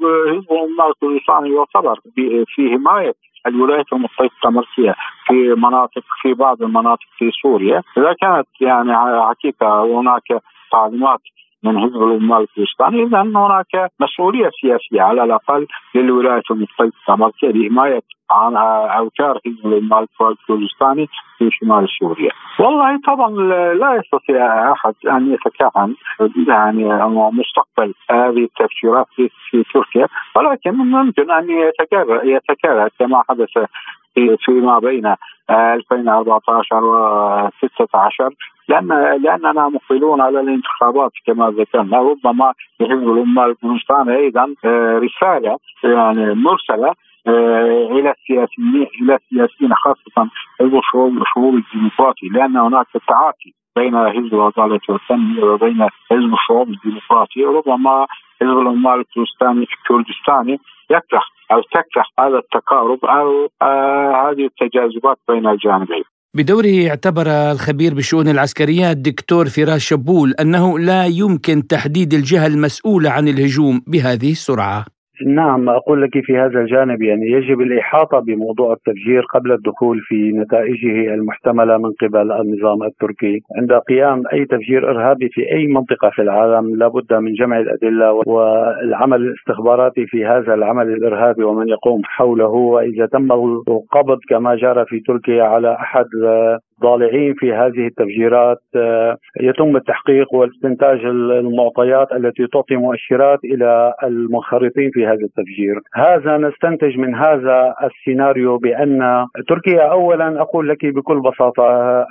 [0.50, 2.00] حزب الكردستاني يعتبر
[2.46, 3.14] في حماية
[3.46, 4.94] الولايات المتحدة الأمريكية
[5.26, 7.82] في مناطق في بعض المناطق في سوريا.
[7.98, 8.96] إذا كانت يعني
[9.28, 10.42] حقيقة هناك
[10.72, 11.20] تعليمات
[11.64, 18.56] من حزب الامه الكردستاني اذا هناك مسؤوليه سياسيه على الاقل للولايات المتحده الامريكيه لحمايه عن
[18.96, 22.30] أوتار حزب الامه الكردستاني في شمال سوريا.
[22.58, 23.30] والله طبعا
[23.74, 25.94] لا يستطيع أحد أن يتكهن
[26.48, 26.84] يعني
[27.32, 29.30] مستقبل هذه التفجيرات في,
[29.74, 33.48] تركيا ولكن ممكن أن يتكرر يتكرر كما حدث
[34.14, 35.14] في فيما بين
[35.50, 38.34] 2014 و 16
[38.68, 38.88] لأن
[39.22, 44.54] لأننا مقبلون على الانتخابات كما ذكرنا ربما لحزب الأمة الكردستاني أيضا
[44.98, 46.94] رسالة يعني مرسلة
[47.28, 50.30] إلى السياسيين إلى السياسيين خاصة
[50.60, 57.44] حزب الشعوب الشعوب الديمقراطي لأن هناك تعاطي بين حزب العدالة والتنمية وبين حزب الشعوب الديمقراطي
[57.44, 58.06] ربما
[58.40, 66.04] حزب العمال الكردستاني الكردستاني يكره أو تكره هذا التقارب أو آه هذه التجاذبات بين الجانبين.
[66.34, 73.28] بدوره اعتبر الخبير بالشؤون العسكرية الدكتور فراس شبول أنه لا يمكن تحديد الجهة المسؤولة عن
[73.28, 74.84] الهجوم بهذه السرعة
[75.26, 81.14] نعم أقول لك في هذا الجانب يعني يجب الإحاطة بموضوع التفجير قبل الدخول في نتائجه
[81.14, 83.40] المحتملة من قبل النظام التركي.
[83.56, 89.22] عند قيام أي تفجير إرهابي في أي منطقة في العالم لابد من جمع الأدلة والعمل
[89.22, 92.48] الاستخباراتي في هذا العمل الإرهابي ومن يقوم حوله.
[92.48, 96.06] وإذا تم القبض كما جرى في تركيا على أحد
[96.82, 105.06] ضالعين في هذه التفجيرات آه، يتم التحقيق واستنتاج المعطيات التي تعطي مؤشرات إلى المنخرطين في
[105.06, 105.80] هذا التفجير.
[105.94, 111.66] هذا نستنتج من هذا السيناريو بأن تركيا اولا أقول لك بكل بساطة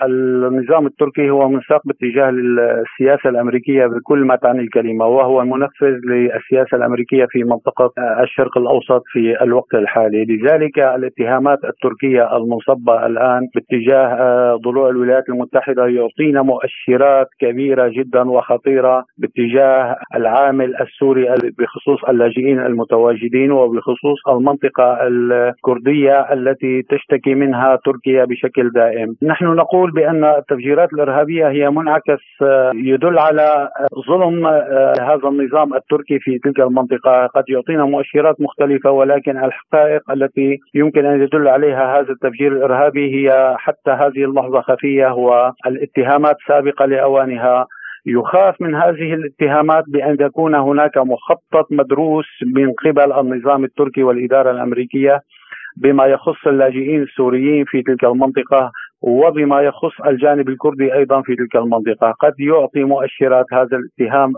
[0.06, 7.26] النظام التركي هو منساق باتجاه السياسة الأمريكية بكل ما تعني الكلمة وهو المنفذ للسياسة الأمريكية
[7.30, 7.92] في منطقة
[8.24, 15.88] الشرق الأوسط في الوقت الحالي، لذلك الاتهامات التركية المنصبه الآن باتجاه آه، ضلوع الولايات المتحدة
[15.88, 21.28] يعطينا مؤشرات كبيرة جدا وخطيرة باتجاه العامل السوري
[21.60, 29.16] بخصوص اللاجئين المتواجدين وبخصوص المنطقة الكردية التي تشتكي منها تركيا بشكل دائم.
[29.24, 32.24] نحن نقول بأن التفجيرات الإرهابية هي منعكس
[32.76, 33.70] يدل على
[34.08, 34.48] ظلم
[35.02, 37.28] هذا النظام التركي في تلك المنطقة.
[37.28, 43.56] قد يعطينا مؤشرات مختلفة ولكن الحقائق التي يمكن أن يدل عليها هذا التفجير الإرهابي هي
[43.58, 47.68] حتى هذه اللحظة لحظة خفية والاتهامات سابقة لأوانها.
[48.06, 52.26] يخاف من هذه الاتهامات بأن يكون هناك مخطط مدروس
[52.56, 55.22] من قبل النظام التركي والإدارة الأمريكية
[55.78, 62.12] بما يخص اللاجئين السوريين في تلك المنطقة وبما يخص الجانب الكردي أيضا في تلك المنطقة،
[62.12, 64.34] قد يعطي مؤشرات هذا الاتهام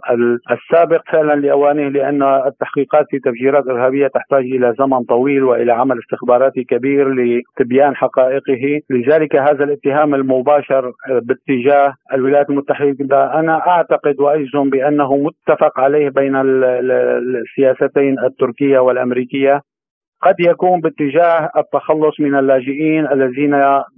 [0.52, 6.64] السابق فعلا لأوانه لأن التحقيقات في تفجيرات إرهابية تحتاج إلى زمن طويل وإلى عمل استخباراتي
[6.64, 15.80] كبير لتبيان حقائقه، لذلك هذا الاتهام المباشر باتجاه الولايات المتحدة أنا أعتقد وأجزم بأنه متفق
[15.80, 19.62] عليه بين السياستين التركية والأمريكية.
[20.24, 23.52] قد يكون باتجاه التخلص من اللاجئين الذين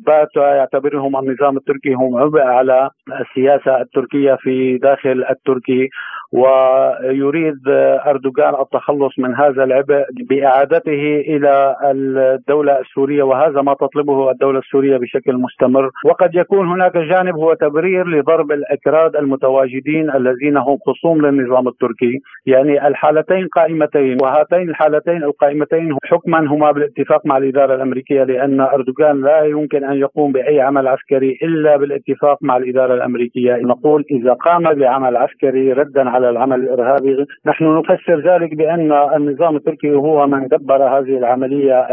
[0.08, 2.90] بات يعتبرهم النظام التركي هم عبء على
[3.22, 5.90] السياسة التركية في داخل التركي.
[6.32, 7.68] ويريد
[8.08, 15.34] أردوغان التخلص من هذا العبء بإعادته إلى الدولة السورية وهذا ما تطلبه الدولة السورية بشكل
[15.34, 15.90] مستمر.
[16.06, 22.20] وقد يكون هناك جانب هو تبرير لضرب الأكراد المتواجدين الذين هم خصوم للنظام التركي.
[22.46, 29.42] يعني الحالتين قائمتين وهاتين الحالتين القائمتين حكما هما بالاتفاق مع الإدارة الأمريكية لأن أردوغان لا
[29.44, 35.18] يمكن أن يقوم بأي عمل عسكري إلا بالاتفاق مع الإدارة الأمريكية، نقول إذا قام بعمل
[35.18, 41.18] عسكري ردا على العمل الإرهابي، نحن نفسر ذلك بأن النظام التركي هو من دبر هذه
[41.18, 41.88] العملية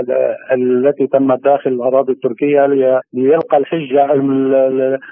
[0.52, 2.66] التي تمت داخل الأراضي التركية
[3.14, 4.12] ليلقى الحجة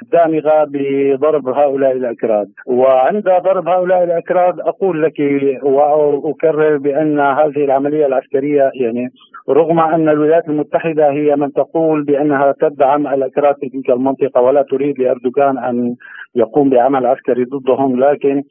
[0.02, 5.14] الدامغة بضرب هؤلاء الأكراد، وعند ضرب هؤلاء الأكراد أقول لك
[5.62, 9.12] واكرر بأن هذه العملية العسكرية يعني يعني
[9.48, 14.98] رغم أن الولايات المتحدة هي من تقول بأنها تدعم الأكراد في تلك المنطقة ولا تريد
[14.98, 15.94] لأردوغان أن
[16.34, 18.42] يقوم بعمل عسكري ضدهم لكن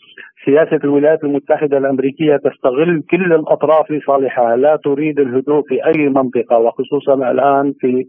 [0.45, 7.13] سياسة الولايات المتحدة الأمريكية تستغل كل الأطراف لصالحها لا تريد الهدوء في أي منطقة وخصوصا
[7.32, 8.06] الآن في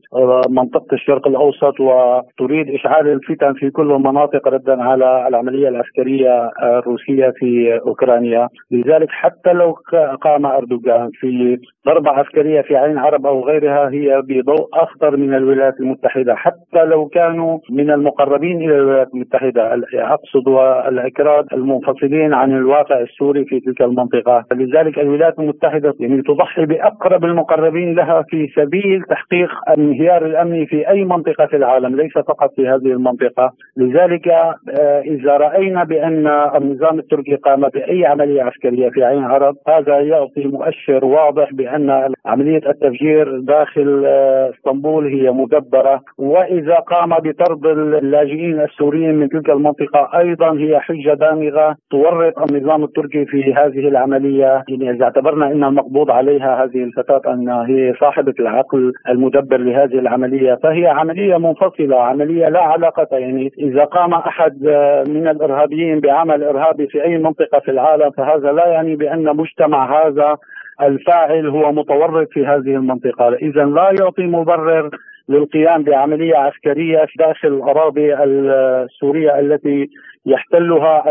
[0.49, 7.81] منطقة الشرق الأوسط وتريد إشعال الفتن في كل المناطق ردا على العملية العسكرية الروسية في
[7.87, 8.49] أوكرانيا.
[8.71, 9.77] لذلك حتى لو
[10.23, 15.81] قام أردوغان في ضربة عسكرية في عين عرب أو غيرها هي بضوء أخطر من الولايات
[15.81, 16.35] المتحدة.
[16.35, 20.49] حتى لو كانوا من المقربين إلى الولايات المتحدة أقصد
[20.88, 24.44] الأكراد المنفصلين بعيدين عن الواقع السوري في تلك المنطقة.
[24.52, 31.04] لذلك الولايات المتحدة يعني تضحي بأقرب المقربين لها في سبيل تحقيق الانهيار الأمني في أي
[31.04, 33.52] منطقة في العالم ليس فقط في هذه المنطقة.
[33.76, 40.00] لذلك آه، إذا رأينا بأن النظام التركي قام بأي عملية عسكرية في عين عرب هذا
[40.00, 46.00] يعطي مؤشر واضح بأن عملية التفجير داخل آه، إسطنبول هي مدبرة.
[46.18, 51.76] وإذا قام بطرد اللاجئين السوريين من تلك المنطقة أيضا هي حجة دامغة.
[52.11, 54.64] يورط النظام التركي في هذه العملية.
[54.68, 60.55] يعني إذا اعتبرنا أن المقبوض عليها هذه الفتاة أن هي صاحبة العقل المدبر لهذه العملية
[60.62, 63.07] فهي عملية منفصلة عملية لا علاقة.
[63.16, 64.64] يعني إذا قام أحد
[65.09, 70.37] من الإرهابيين بعمل إرهابي في أي منطقة في العالم فهذا لا يعني بأن مجتمع هذا
[70.82, 73.28] الفاعل هو متورط في هذه المنطقة.
[73.34, 74.91] إذا لا يعطي مبرر
[75.31, 79.89] للقيام بعملية عسكرية داخل الأراضي السورية التي
[80.26, 81.11] يحتلها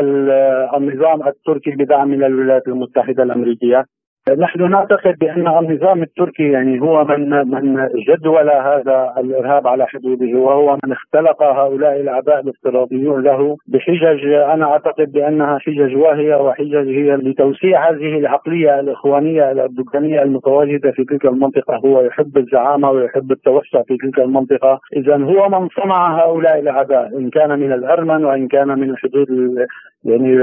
[0.78, 3.86] النظام التركي بدعم من الولايات المتحدة الأمريكية.
[4.38, 10.78] نحن نعتقد بأن النظام التركي يعني هو من من جدول هذا الإرهاب على حدوده وهو
[10.84, 17.89] من اختلق هؤلاء الأعداء الافتراضيون له بحجج أنا أعتقد بأنها حجج واهية وحجج هي لتوسيع
[17.89, 21.76] هذه العقلية الإخوانية الاردوغانيه المتواجدة في تلك المنطقة.
[21.86, 24.80] هو يحب الزعامة ويحب التوسع في تلك المنطقة.
[24.97, 29.28] اذا هو من صنع هؤلاء الأعداء إن كان من الأرمن وإن كان من الحدود
[30.03, 30.35] يعني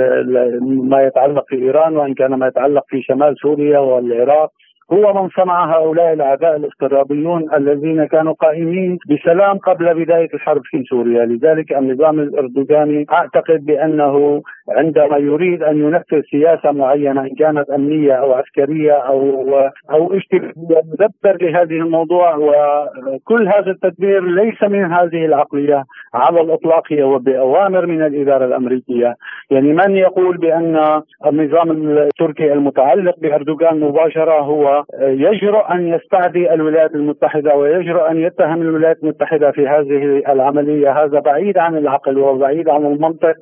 [0.63, 4.51] ما يتعلق في إيران وإن كان ما يتعلق في شمال سوريا والعراق.
[4.93, 11.25] هو من صنع هؤلاء الأعداء الافتراضيون الذين كانوا قائمين بسلام قبل بداية الحرب في سوريا،
[11.25, 18.33] لذلك النظام الأردوغاني أعتقد بأنه عندما يريد أن ينفذ سياسة معينة إن كانت أمنية أو
[18.33, 19.53] عسكرية أو
[19.91, 22.37] أو اجتماعية يدبر لهذه الموضوع.
[22.37, 25.85] وكل هذا التدبير ليس من هذه العقلية
[26.15, 29.15] على الإطلاق هي وبأوامر من الإدارة الأمريكية،
[29.51, 37.55] يعني من يقول بأن النظام التركي المتعلق بأردوغان مباشرة هو يجرؤ أن يستعدي الولايات المتحدة
[37.55, 41.05] ويجرؤ أن يتهم الولايات المتحدة في هذه العملية.
[41.05, 43.35] هذا بعيد عن العقل وبعيد عن المنطق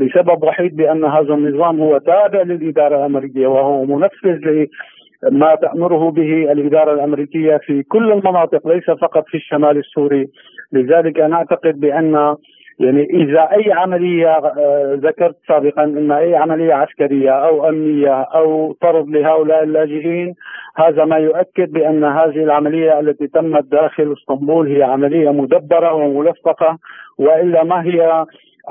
[0.00, 4.66] لسبب وحيد بأن هذا النظام هو تابع للإدارة الأمريكية وهو منفذ
[5.30, 10.28] ما تأمره به الإدارة الأمريكية في كل المناطق ليس فقط في الشمال السوري.
[10.72, 12.36] لذلك أنا أعتقد بأن
[12.80, 19.08] يعني إذا أي عملية آه، ذكرت سابقا إن أي عملية عسكرية أو أمنية أو طرد
[19.08, 20.34] لهؤلاء اللاجئين
[20.76, 26.78] هذا ما يؤكد بأن هذه العملية التي تمت داخل إسطنبول هي عملية مدبرة وملفقه
[27.18, 28.24] وإلا ما هي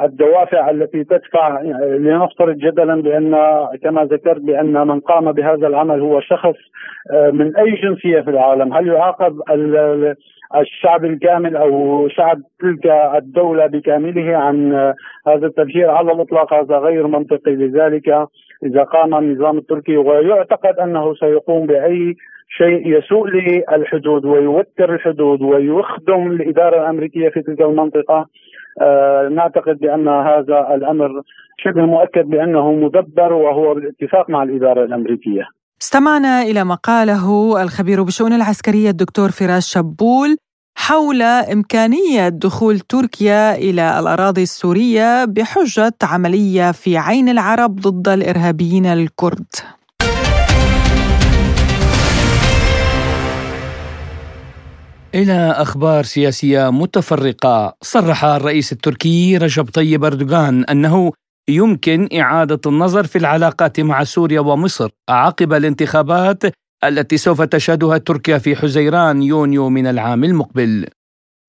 [0.04, 3.36] الدوافع التي تدفع لنفترض جدلا بأن
[3.84, 6.56] كما ذكرت بأن من قام بهذا العمل هو شخص
[7.12, 9.42] آه، من أي جنسية في العالم، هل يعاقب
[10.56, 12.86] الشعب الكامل أو شعب تلك
[13.16, 14.74] الدولة بكامله عن
[15.28, 18.28] هذا التفجير على الإطلاق هذا غير منطقي لذلك
[18.64, 22.16] إذا قام النظام التركي ويعتقد أنه سيقوم بأي
[22.50, 28.28] شيء يسوء للحدود ويوتر الحدود ويخدم الإدارة الأمريكية في تلك المنطقة
[28.82, 31.22] آه نعتقد بأن هذا الأمر
[31.58, 35.57] شبه مؤكد بأنه مدبر وهو بالاتفاق مع الإدارة الأمريكية.
[35.82, 40.38] استمعنا إلى ما قاله الخبير بالشؤون العسكرية الدكتور فراس شبول
[40.78, 49.46] حول إمكانية دخول تركيا إلى الأراضي السورية بحجة عملية في عين العرب ضد الإرهابيين الكرد.
[55.16, 61.12] إلى أخبار سياسية متفرقة صرح الرئيس التركي رجب طيب أردوغان أنه
[61.50, 66.44] يمكن إعادة النظر في العلاقات مع سوريا ومصر عقب الانتخابات
[66.84, 70.88] التي سوف تشهدها تركيا في حزيران يونيو من العام المقبل.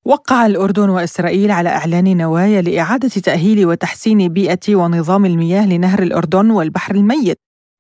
[0.07, 6.95] وقع الأردن وإسرائيل على إعلان نوايا لإعادة تأهيل وتحسين بيئة ونظام المياه لنهر الأردن والبحر
[6.95, 7.37] الميت،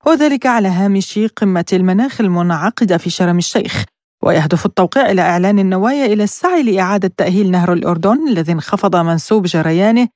[0.06, 3.84] وذلك على هامش قمة المناخ المنعقدة في شرم الشيخ.
[4.22, 10.08] ويهدف التوقيع إلى إعلان النوايا إلى السعي لإعادة تأهيل نهر الأردن الذي انخفض منسوب جريانه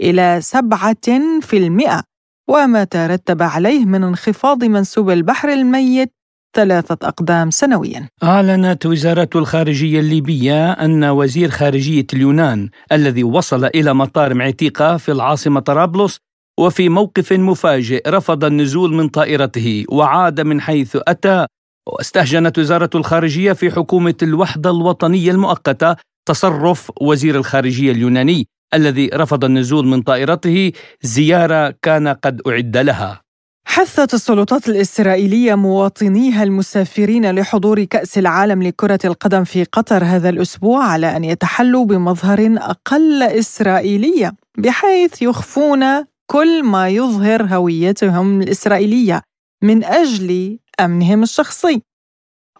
[0.00, 2.02] إلى سبعة في المئة
[2.48, 6.12] وما ترتب عليه من انخفاض منسوب البحر الميت
[6.56, 8.08] ثلاثة أقدام سنويا.
[8.22, 15.60] أعلنت وزارة الخارجية الليبية أن وزير خارجية اليونان الذي وصل إلى مطار معتيقة في العاصمة
[15.60, 16.18] طرابلس
[16.60, 21.46] وفي موقف مفاجئ رفض النزول من طائرته وعاد من حيث أتى
[21.88, 25.96] واستهجنت وزارة الخارجية في حكومة الوحدة الوطنية المؤقتة
[26.28, 33.20] تصرف وزير الخارجية اليوناني الذي رفض النزول من طائرته زيارة كان قد أعد لها.
[33.64, 41.16] حثت السلطات الإسرائيلية مواطنيها المسافرين لحضور كأس العالم لكرة القدم في قطر هذا الأسبوع على
[41.16, 45.84] أن يتحلوا بمظهر أقل إسرائيلية بحيث يخفون
[46.26, 49.22] كل ما يظهر هويتهم الإسرائيلية
[49.62, 51.82] من أجل أمنهم الشخصي.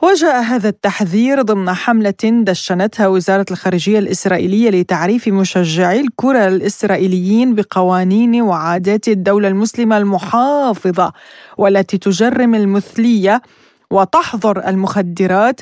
[0.02, 9.08] وجاء هذا التحذير ضمن حملة دشنتها وزارة الخارجية الإسرائيلية لتعريف مشجعي الكرة الإسرائيليين بقوانين وعادات
[9.08, 11.12] الدولة المسلمة المحافظة
[11.58, 13.42] والتي تجرم المثلية
[13.90, 15.60] وتحظر المخدرات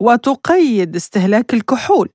[0.00, 2.08] وتقيد استهلاك الكحول.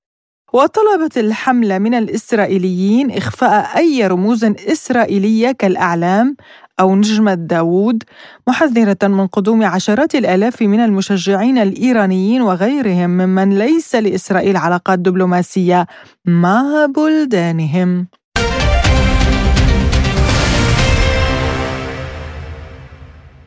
[0.53, 6.35] وطلبت الحملة من الإسرائيليين إخفاء أي رموز إسرائيلية كالأعلام
[6.79, 8.03] أو نجمة داوود
[8.47, 15.87] محذرة من قدوم عشرات الآلاف من المشجعين الإيرانيين وغيرهم ممن ليس لإسرائيل علاقات دبلوماسية
[16.25, 18.07] مع بلدانهم.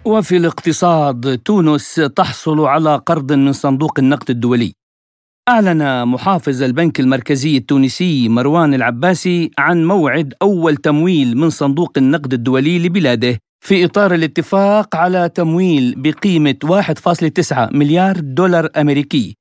[0.05, 4.78] وفي الاقتصاد تونس تحصل على قرض من صندوق النقد الدولي.
[5.49, 12.79] أعلن محافظ البنك المركزي التونسي مروان العباسي عن موعد أول تمويل من صندوق النقد الدولي
[12.79, 19.35] لبلاده في إطار الاتفاق على تمويل بقيمة 1.9 مليار دولار أمريكي.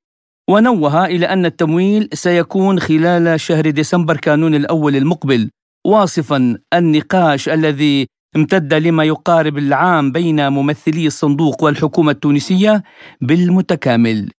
[0.50, 5.50] ونوه إلى أن التمويل سيكون خلال شهر ديسمبر كانون الأول المقبل
[5.86, 8.06] واصفا النقاش الذي
[8.36, 12.82] امتد لما يقارب العام بين ممثلي الصندوق والحكومة التونسية
[13.20, 14.30] بالمتكامل.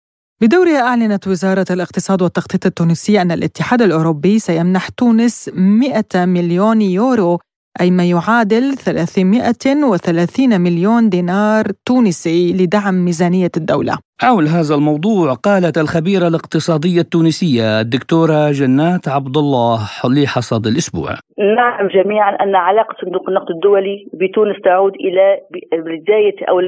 [0.40, 7.38] بدورها أعلنت وزارة الاقتصاد والتخطيط التونسية أن الاتحاد الأوروبي سيمنح تونس 100 مليون يورو
[7.80, 13.98] أي ما يعادل 330 مليون دينار تونسي لدعم ميزانية الدولة.
[14.20, 21.10] حول هذا الموضوع قالت الخبيرة الاقتصادية التونسية الدكتورة جنات عبد الله لحصاد الأسبوع.
[21.38, 25.38] نعلم جميعا أن علاقة صندوق النقد الدولي بتونس تعود إلى
[25.72, 26.60] بداية أو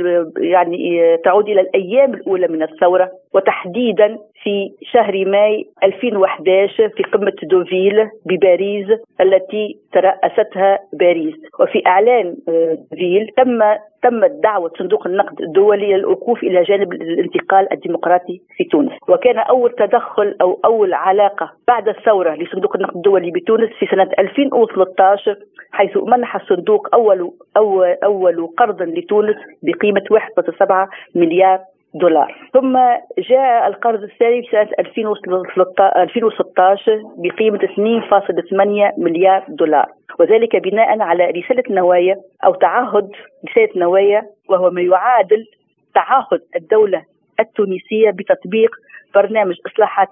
[0.54, 0.78] يعني
[1.24, 8.86] تعود إلى الأيام الأولى من الثورة وتحديدا في شهر ماي 2011 في قمة دوفيل بباريس
[9.20, 11.34] التي ترأستها باريس.
[11.60, 13.58] وفي إعلان آه، دوفيل تم
[14.02, 18.92] تمت دعوة صندوق النقد الدولي للوقوف إلى جانب الانتقال الديمقراطي في تونس.
[19.08, 25.36] وكان أول تدخل أو أول علاقة بعد الثورة لصندوق النقد الدولي بتونس في سنة 2013
[25.72, 31.58] حيث منح الصندوق أول أول, أول قرض لتونس بقيمة 1.7 مليار
[31.94, 32.34] دولار.
[32.52, 32.78] ثم
[33.18, 39.86] جاء القرض الثاني في سنة 2016 بقيمة 2.8 مليار دولار.
[40.20, 43.10] وذلك بناء على رسالة نوايا أو تعهد
[43.48, 45.46] رسالة نوايا وهو ما يعادل
[45.94, 47.02] تعهد الدولة
[47.40, 48.70] التونسية بتطبيق
[49.14, 50.08] برنامج إصلاحات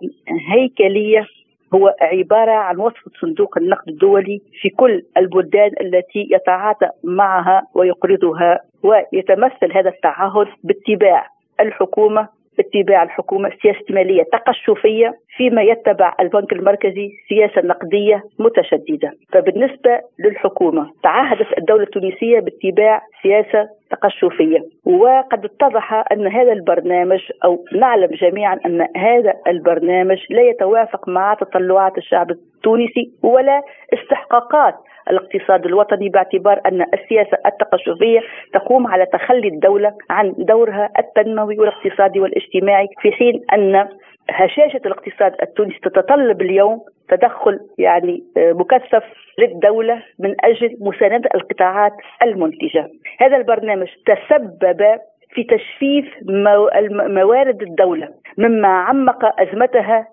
[0.52, 1.26] هيكلية
[1.74, 9.72] هو عبارة عن وصفة صندوق النقد الدولي في كل البلدان التي يتعاطى معها ويقرضها ويتمثل
[9.72, 11.26] هذا التعهد باتباع
[11.60, 12.28] الحكومة
[12.60, 19.12] اتباع الحكومة سياسة مالية تقشفية فيما يتبع البنك المركزي سياسة نقدية متشددة.
[19.32, 24.58] فبالنسبة للحكومة تعهدت الدولة التونسية باتباع سياسة تقشفية.
[24.84, 31.98] وقد اتضح أن هذا البرنامج أو نعلم جميعا أن هذا البرنامج لا يتوافق مع تطلعات
[31.98, 32.26] الشعب
[32.58, 33.62] التونسي ولا
[33.94, 34.74] استحقاقات.
[35.10, 38.20] الاقتصاد الوطني باعتبار أن السياسة التقشفية
[38.52, 43.88] تقوم على تخلي الدولة عن دورها التنموي والاقتصادي والاجتماعي في حين أن
[44.30, 49.04] هشاشة الاقتصاد التونسي تتطلب اليوم تدخل يعني آه، مكثف
[49.38, 51.92] للدولة من أجل مساندة القطاعات
[52.22, 52.90] المنتجة.
[53.20, 54.98] هذا البرنامج تسبب
[55.30, 56.06] في تجفيف
[57.08, 60.06] موارد الدولة مما عمق أزمتها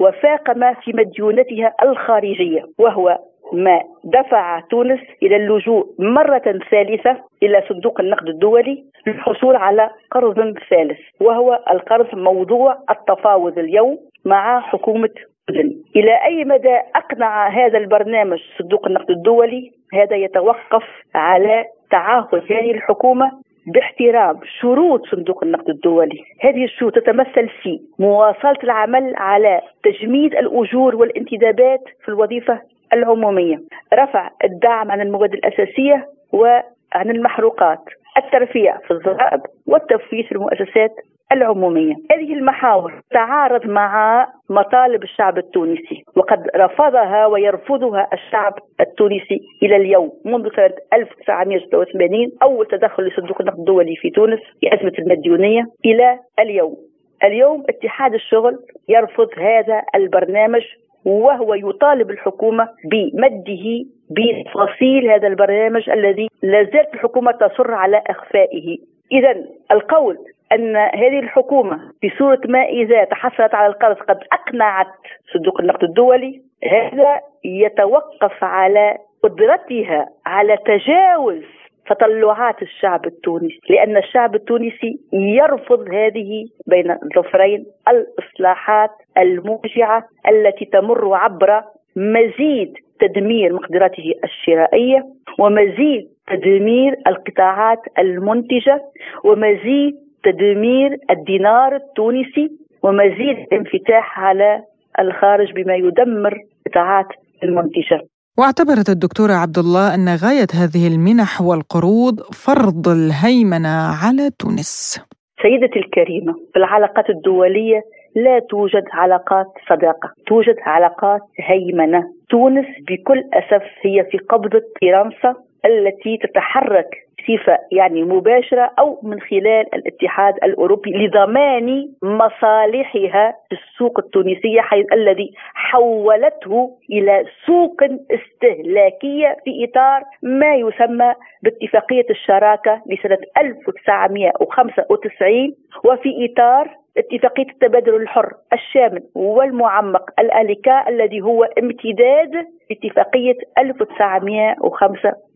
[0.00, 3.18] المالية وفاقم في مديونتها الخارجية وهو
[3.52, 10.98] ما دفع تونس إلى اللجوء مرة ثالثة إلى صندوق النقد الدولي للحصول على قرض ثالث
[11.20, 15.10] وهو القرض موضوع التفاوض اليوم مع حكومة
[15.48, 15.76] السودان.
[15.96, 20.84] إلى أي مدى أقنع هذا البرنامج صندوق النقد الدولي هذا يتوقف
[21.14, 23.32] على تعهد هذه الحكومة
[23.72, 26.24] باحترام شروط صندوق النقد الدولي.
[26.40, 32.60] هذه الشروط تتمثل في مواصلة العمل على تجميد الأجور والانتدابات في الوظيفة
[32.92, 33.60] العمومية
[33.94, 37.80] رفع الدعم عن المواد الأساسية وعن المحروقات
[38.16, 40.90] الترفيع في الضرائب والتفويت في المؤسسات
[41.32, 41.94] العمومية.
[42.10, 50.12] هذه المحاور تعارض مع مطالب الشعب التونسي وقد رفضها ويرفضها الشعب التونسي إلى اليوم.
[50.24, 56.76] منذ سنة 1986 أول تدخل لصندوق النقد الدولي في تونس في أزمة المديونية إلى اليوم.
[57.24, 58.58] اليوم اتحاد الشغل
[58.88, 60.62] يرفض هذا البرنامج
[61.04, 68.78] وهو يطالب الحكومة بمده بتفاصيل هذا البرنامج الذي لا زالت الحكومة تصر على إخفائه.
[69.12, 70.16] إذا القول
[70.52, 74.86] أن هذه الحكومة بصورة ما إذا تحصلت على القرض قد أقنعت
[75.32, 81.42] صندوق النقد الدولي هذا يتوقف على قدرتها على تجاوز
[81.90, 91.62] تطلعات الشعب التونسي لأن الشعب التونسي يرفض هذه بين الظفرين الإصلاحات الموجعة التي تمر عبر
[91.96, 95.06] مزيد تدمير مقدراته الشرائية
[95.38, 98.80] ومزيد تدمير القطاعات المنتجة
[99.24, 99.94] ومزيد
[100.24, 102.50] تدمير الدينار التونسي
[102.82, 104.62] ومزيد انفتاح على
[104.98, 107.06] الخارج بما يدمر القطاعات
[107.42, 108.00] المنتجة.
[108.38, 115.00] واعتبرت الدكتورة عبد الله أن غاية هذه المنح والقروض فرض الهيمنة على تونس.
[115.42, 117.82] سيدتي الكريمة في العلاقات الدولية
[118.16, 122.02] لا توجد علاقات صداقة توجد علاقات هيمنة.
[122.30, 126.90] تونس بكل أسف هي في قبضة فرنسا التي تتحرك
[127.20, 135.32] بصفة يعني مباشرة أو من خلال الاتحاد الأوروبي لضمان مصالحها في السوق التونسية حيث الذي
[135.54, 145.54] حولته إلى سوق استهلاكية في إطار ما يسمى باتفاقية الشراكة لسنة 1995
[145.84, 155.29] وفي إطار اتفاقية التبادل الحر الشامل والمعمق الأليكا الذي هو امتداد اتفاقية 1995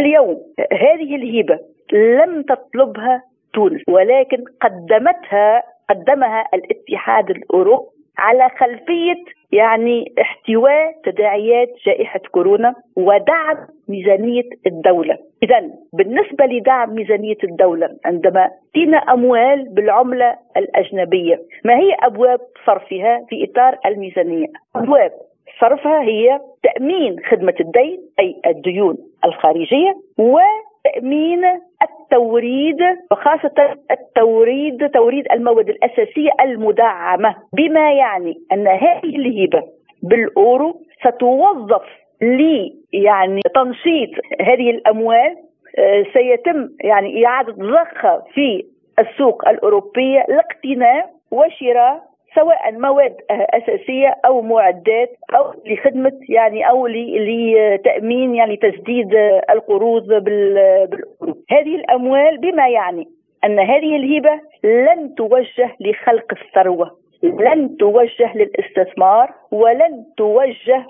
[0.00, 0.38] اليوم
[0.72, 1.58] هذه الهبة
[1.92, 3.22] لم تطلبها
[3.54, 13.56] تونس ولكن قدمتها قدمها الاتحاد الأوروبي على خلفية يعني احتواء تداعيات جائحة كورونا ودعم
[13.88, 15.18] ميزانية الدولة.
[15.42, 23.44] إذا بالنسبة لدعم ميزانية الدولة عندما تينا أموال بالعملة الأجنبية ما هي أبواب صرفها في
[23.44, 24.46] إطار الميزانية؟
[24.76, 25.12] أبواب
[25.60, 31.44] صرفها هي تأمين خدمة الدين أي الديون الخارجية وتأمين
[31.82, 32.80] التوريد
[33.10, 39.62] وخاصة التوريد توريد المواد الأساسية المدعمة بما يعني أن هذه الهبة
[40.02, 41.82] بالأورو ستوظف
[42.22, 45.36] لي يعني تنشيط هذه الأموال
[45.78, 48.64] آه، سيتم يعني إعادة ضخها في
[48.98, 52.02] السوق الأوروبية لاقتناء وشراء
[52.34, 59.14] سواء مواد أساسية أو معدات أو لخدمة يعني أو لتأمين يعني تسديد
[59.50, 63.08] القروض بالقروض هذه الأموال بما يعني
[63.44, 70.86] أن هذه الهبه لن توجه لخلق الثروة لن توجه للاستثمار ولن توجه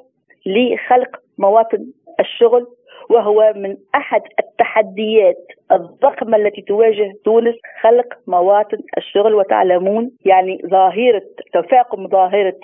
[0.47, 1.87] لخلق مواطن
[2.21, 2.67] الشغل
[3.11, 9.35] وهو من أحد التحديات الضخمة التي تواجه تونس خلق مواطن الشغل.
[9.35, 12.57] وتعلمون يعني ظاهرة تفاقم ظاهره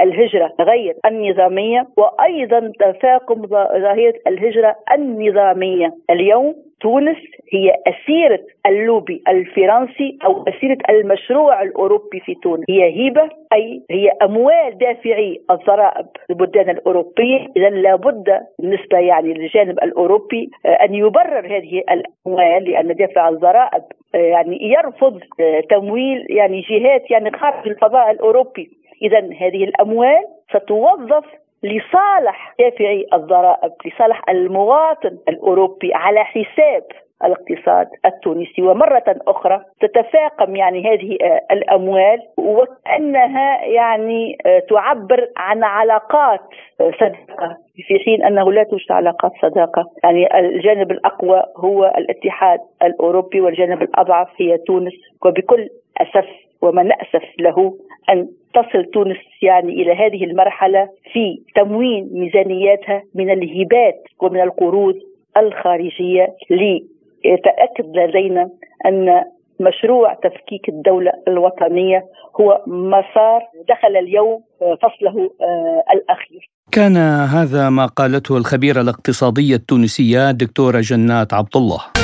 [0.00, 5.94] الهجرة غير النظامية وأيضا تفاقم ظاهرة الهجرة النظامية.
[6.10, 7.16] اليوم تونس
[7.52, 12.64] هي أسيرة اللوبي الفرنسي أو أسيرة المشروع الأوروبي في تونس.
[12.68, 17.46] هي هبة أي هي أموال دافعي الضرائب البلدان الأوروبية.
[17.56, 23.82] إذا لابد بالنسبة يعني للجانب الأوروبي آه، أن يبرر هذه الأموال لأن دافع الضرائب
[24.14, 28.79] آه، يعني يرفض آه، تمويل يعني جهات يعني خارج الفضاء الأوروبي.
[29.02, 31.24] إذا هذه الأموال ستوظف
[31.62, 36.82] لصالح دافعي الضرائب لصالح المواطن الأوروبي على حساب
[37.24, 38.62] الاقتصاد التونسي.
[38.62, 41.18] ومرة أخرى تتفاقم يعني هذه
[41.50, 44.38] الأموال وكأنها يعني
[44.68, 46.40] تعبر عن علاقات
[46.78, 47.56] صداقة.
[47.86, 49.84] في حين أنه لا توجد علاقات صداقة.
[50.04, 54.94] يعني الجانب الأقوى هو الاتحاد الأوروبي والجانب الأضعف هي تونس.
[55.24, 55.68] وبكل
[56.00, 56.26] أسف
[56.62, 57.74] وما نأسف له
[58.10, 64.94] أن تصل تونس يعني إلى هذه المرحلة في تموين ميزانياتها من الهبات ومن القروض
[65.36, 68.50] الخارجية ليتأكد لدينا
[68.86, 69.24] أن
[69.60, 72.04] مشروع تفكيك الدولة الوطنية
[72.40, 76.50] هو مسار دخل اليوم فصله آه، الأخير.
[76.72, 76.96] كان
[77.36, 81.99] هذا ما قالته الخبيرة الاقتصادية التونسية دكتورة جنات عبد الله.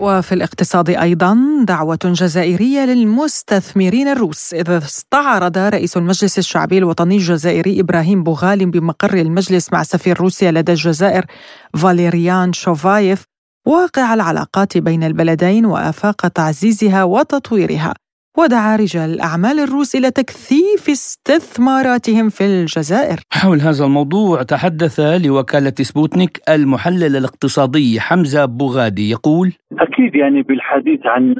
[0.00, 8.22] وفي الاقتصاد أيضا دعوة جزائرية للمستثمرين الروس إذ استعرض رئيس المجلس الشعبي الوطني الجزائري إبراهيم
[8.22, 11.24] بوغالي بمقر المجلس مع سفير روسيا لدى الجزائر
[11.76, 13.24] فاليريان شوفايف
[13.66, 17.94] واقع العلاقات بين البلدين وأفاق تعزيزها وتطويرها.
[18.38, 23.20] ودعا رجال الأعمال الروس إلى تكثيف استثماراتهم في الجزائر.
[23.32, 31.34] حول هذا الموضوع تحدث لوكالة سبوتنيك المحلل الاقتصادي حمزة بوغادي يقول أكيد يعني بالحديث عن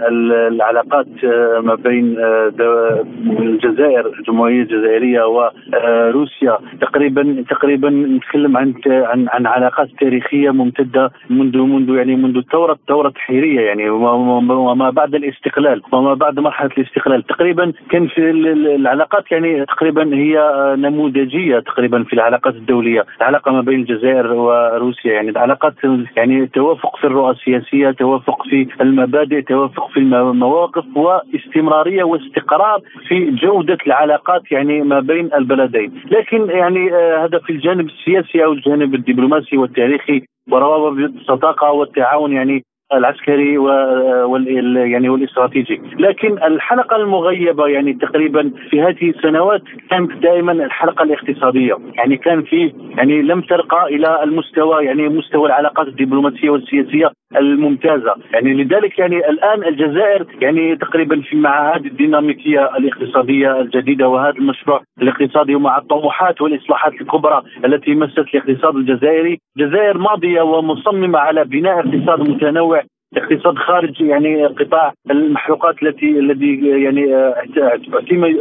[0.51, 3.05] العلاقات آه، ما بين آه،
[3.41, 11.89] الجزائر الجمهورية الجزائرية وروسيا تقريبا تقريبا نتكلم عن عن عن علاقات تاريخية ممتدة منذ منذ
[11.97, 17.23] يعني منذ الثورة الثورة التحريرية يعني وما بعد الاستقلال وما بعد مرحلة الاستقلال.
[17.23, 20.37] تقريبا كان في العلاقات يعني تقريبا هي
[20.79, 23.07] نموذجية تقريبا في العلاقات الدولية.
[23.21, 25.75] العلاقة ما بين الجزائر وروسيا يعني العلاقات
[26.17, 33.79] يعني توافق في الرؤى السياسية توافق في المبادئ توافق في المواقف واستمرارية واستقرار في جودة
[33.87, 36.03] العلاقات يعني ما بين البلدين.
[36.11, 42.65] لكن يعني آه، هذا في الجانب السياسي أو الجانب الدبلوماسي والتاريخي وروابط الصداقة والتعاون يعني
[42.93, 45.81] العسكري وال يعني والاستراتيجي.
[45.99, 51.77] لكن الحلقة المغيبة يعني تقريبا في هذه السنوات كانت دائما الحلقة الاقتصادية.
[51.95, 58.15] يعني كان في يعني لم ترقى إلى المستوى يعني مستوى العلاقات الدبلوماسية والسياسية الممتازة.
[58.33, 64.83] يعني لذلك يعني الآن الجزائر يعني تقريبا في مع هذه الديناميكية الاقتصادية الجديدة وهذا المشروع
[65.03, 69.39] الاقتصادي ومع الطموحات والإصلاحات الكبرى التي مست الاقتصاد الجزائري.
[69.57, 72.80] الجزائر ماضية ومصممة على بناء اقتصاد متنوع
[73.17, 77.15] اقتصاد خارج يعني قطاع المحروقات التي الذي يعني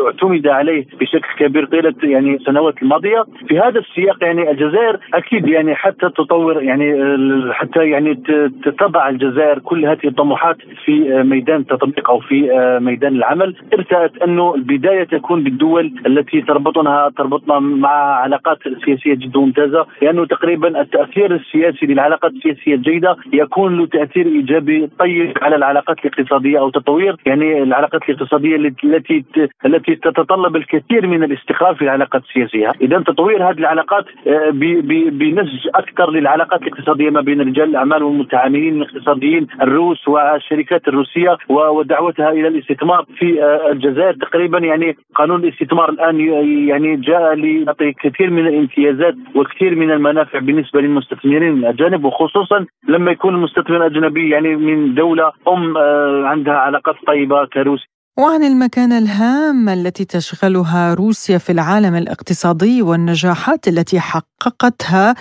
[0.08, 3.26] اعتمد عليه بشكل كبير طيلة يعني السنوات الماضية.
[3.48, 6.94] في هذا السياق يعني الجزائر أكيد يعني حتى تطور يعني
[7.54, 8.16] حتى يعني
[8.80, 12.50] تضع الجزائر كل هذه الطموحات في ميدان التطبيق أو في
[12.82, 13.56] ميدان العمل.
[13.74, 17.90] ارتأت انه البداية تكون بالدول التي تربطنا تربطنا مع
[18.24, 24.59] علاقات سياسية جدا ممتازة لأنه تقريبا التأثير السياسي للعلاقات السياسية الجيدة يكون له تأثير إيجابي
[24.60, 29.26] بطيب على العلاقات الاقتصادية أو تطوير يعني العلاقات الاقتصادية التي
[29.66, 34.50] التي تتطلب الكثير من الاستقرار في العلاقات السياسية، إذا تطوير هذه العلاقات آه،
[35.20, 42.48] بنسج أكثر للعلاقات الاقتصادية ما بين رجال الأعمال والمتعاملين الاقتصاديين الروس والشركات الروسية ودعوتها إلى
[42.48, 44.14] الاستثمار في آه، الجزائر.
[44.14, 46.20] تقريبا يعني قانون الاستثمار الآن
[46.68, 53.36] يعني جاء ليعطي كثير من الامتيازات وكثير من المنافع بالنسبة للمستثمرين الأجانب وخصوصا لما يكون
[53.36, 57.88] المستثمر الأجنبي يعني من دولة أم آه، عندها علاقات طيبة كروسيا
[58.20, 65.16] وعن المكانة الهامة التي تشغلها روسيا في العالم الاقتصادي والنجاحات التي حققتها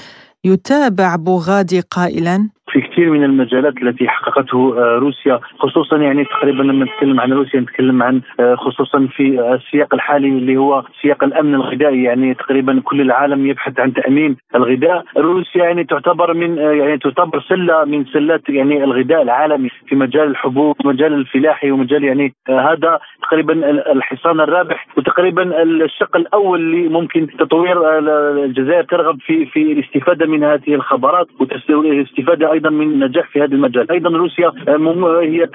[0.44, 6.84] يتابع بوغادي قائلا في كثير من المجالات التي حققته آه، روسيا خصوصا يعني تقريبا لما
[6.84, 12.02] نتكلم عن روسيا نتكلم عن آه، خصوصا في السياق الحالي اللي هو سياق الأمن الغذائي.
[12.02, 15.04] يعني تقريبا كل العالم يبحث عن تأمين الغذاء.
[15.16, 20.26] روسيا يعني تعتبر من آه، يعني تعتبر سلة من سلات يعني الغذاء العالمي في مجال
[20.26, 27.98] الحبوب مجال الفلاحي ومجال يعني هذا تقريبا الحصان الرابح وتقريبا الشق الأول اللي ممكن تطوير
[28.44, 31.26] الجزائر ترغب في في الاستفادة من هذه الخبرات
[31.70, 33.90] والاستفادة أيضا من النجاح في هذا المجال.
[33.90, 35.46] أيضا روسيا آه، هي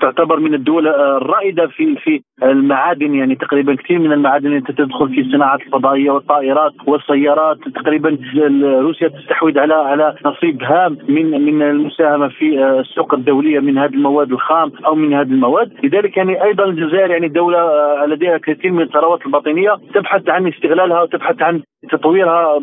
[0.00, 3.14] تعتبر من الدول الرائدة في في المعادن.
[3.14, 7.58] يعني تقريبا كثير من المعادن التي تدخل في الصناعات الفضائيه والطائرات والسيارات.
[7.74, 8.18] تقريبا
[8.62, 13.94] روسيا تستحوذ على على نصيب هام من من المساهمة في آه، السوق الدولية من هذه
[13.94, 15.72] المواد الخام أو من هذه المواد.
[15.84, 19.76] لذلك يعني أيضا الجزائر يعني دوله آه، لديها كثير من الثروات الباطنية.
[19.94, 22.58] تبحث عن استغلالها وتبحث عن تطويرها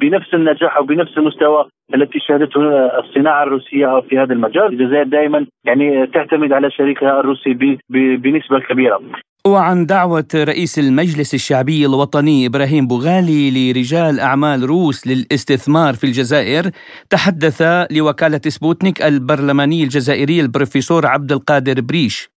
[0.00, 1.64] بنفس النجاح أو بنفس المستوى.
[1.94, 2.60] التي شهدته
[2.98, 7.78] الصناعة الروسية في هذا المجال، الجزائر دائما يعني تعتمد على شريكها الروسي
[8.18, 9.00] بنسبة كبيرة.
[9.46, 16.64] وعن دعوة رئيس المجلس الشعبي الوطني إبراهيم بوغالي لرجال أعمال روس للاستثمار في الجزائر
[17.10, 22.30] تحدث لوكالة سبوتنيك البرلماني الجزائري البروفيسور عبد القادر بريش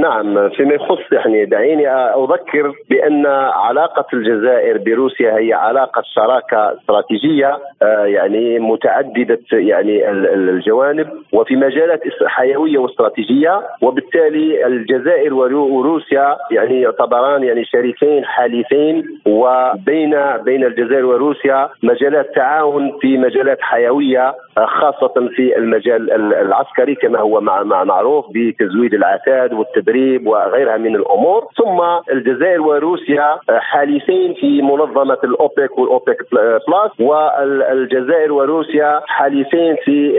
[0.00, 0.98] نعم فيما يخص
[1.34, 10.10] يعني دعيني أذكر بأن علاقة الجزائر بروسيا هي علاقة شراكة استراتيجية آه، يعني متعددة يعني
[10.10, 20.64] الجوانب وفي مجالات حيوية واستراتيجية وبالتالي الجزائر وروسيا يعني يعتبران يعني شريكين حليفين وبين بين
[20.64, 27.40] الجزائر وروسيا مجالات تعاون في مجالات حيوية آه، خاصة في المجال العسكري كما هو
[27.84, 31.19] معروف بتزويد العتاد والتدريب وغيرها من الأمور.
[31.58, 31.80] ثم
[32.12, 40.12] الجزائر وروسيا حالفين في منظمة الاوبك والاوبك بلس والجزائر وروسيا حالفين في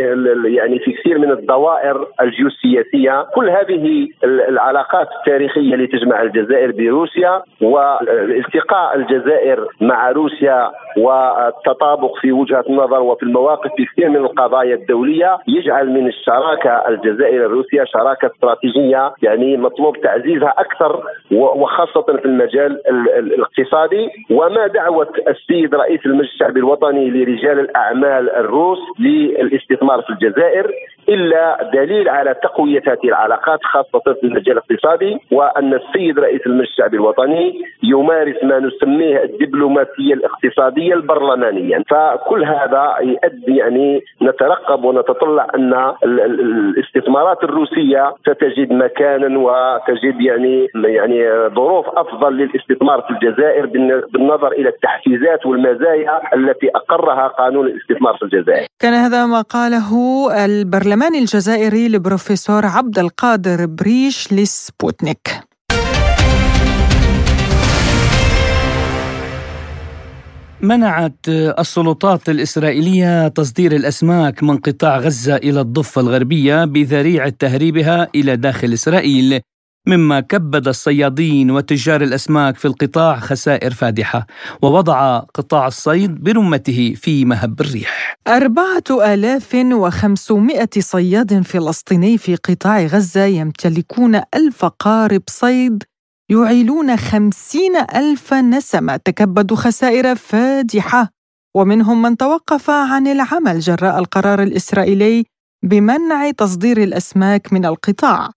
[0.45, 3.25] يعني في كثير من الدوائر الجيوسياسية.
[3.35, 12.63] كل هذه العلاقات التاريخية اللي تجمع الجزائر بروسيا والتقاء الجزائر مع روسيا والتطابق في وجهة
[12.69, 19.13] النظر وفي المواقف في كثير من القضايا الدولية يجعل من الشراكة الجزائر الروسيه شراكة استراتيجية
[19.21, 20.90] يعني مطلوب تعزيزها أكثر
[21.31, 22.81] وخاصة في المجال
[23.17, 24.09] الاقتصادي.
[24.31, 30.71] وما دعوة السيد رئيس المجلس الشعبي الوطني لرجال الأعمال الروس للاستثمار في الجزائر.
[31.09, 36.97] إلا دليل على تقوية هذه العلاقات خاصة في المجال الاقتصادي وأن السيد رئيس المجلس الشعبي
[36.97, 47.43] الوطني يمارس ما نسميه الدبلوماسية الاقتصادية البرلمانية فكل هذا يؤدي يعني نترقب ونتطلع أن الاستثمارات
[47.43, 53.65] الروسية ستجد مكانا وتجد يعني يعني ظروف أفضل للاستثمار في الجزائر
[54.13, 58.67] بالنظر إلى التحفيزات والمزايا التي أقرها قانون الاستثمار في الجزائر.
[58.79, 59.89] كان هذا ما قاله
[60.45, 65.39] البرلمان الجزائري لبروفيسور عبد القادر بريش لسبوتنيك.
[70.61, 78.73] منعت السلطات الإسرائيلية تصدير الأسماك من قطاع غزة إلى الضفة الغربية بذريعة تهريبها إلى داخل
[78.73, 79.41] إسرائيل
[79.87, 84.27] مما كبد الصيادين وتجار الأسماك في القطاع خسائر فادحة
[84.61, 88.15] ووضع قطاع الصيد برمته في مهب الريح.
[88.27, 95.83] أربعة آلاف وخمسمائة صياد فلسطيني في قطاع غزة يمتلكون ألف قارب صيد
[96.29, 101.09] يعيلون خمسين ألف نسمة تكبدوا خسائر فادحة.
[101.55, 105.25] ومنهم من توقف عن العمل جراء القرار الإسرائيلي
[105.63, 108.29] بمنع تصدير الأسماك من القطاع.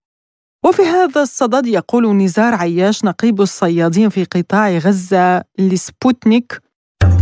[0.65, 6.61] وفي هذا الصدد يقول نزار عياش نقيب الصيادين في قطاع غزة لسبوتنيك.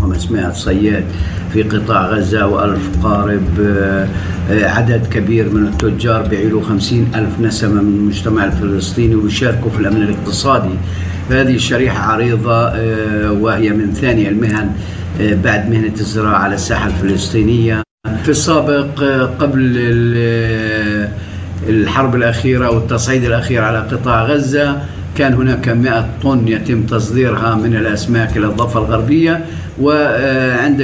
[0.02, 1.06] 500 صياد
[1.54, 4.08] في قطاع غزة وألف قارب آه،
[4.50, 10.76] عدد كبير من التجار بيعيلوا خمسين ألف نسمة من المجتمع الفلسطيني ويشاركوا في الأمن الاقتصادي.
[11.30, 14.72] هذه الشريحة عريضة آه، وهي من ثاني المهن
[15.22, 17.84] آه، بعد مهنة الزراعة على الساحة الفلسطينية.
[18.24, 19.04] في السابق
[19.40, 19.78] قبل
[21.70, 24.78] الحرب الأخيرة والتصعيد الأخير على قطاع غزة.
[25.18, 29.46] كان هناك 100 طن يتم تصديرها من الأسماك إلى الضفة الغربية
[29.82, 30.82] وعند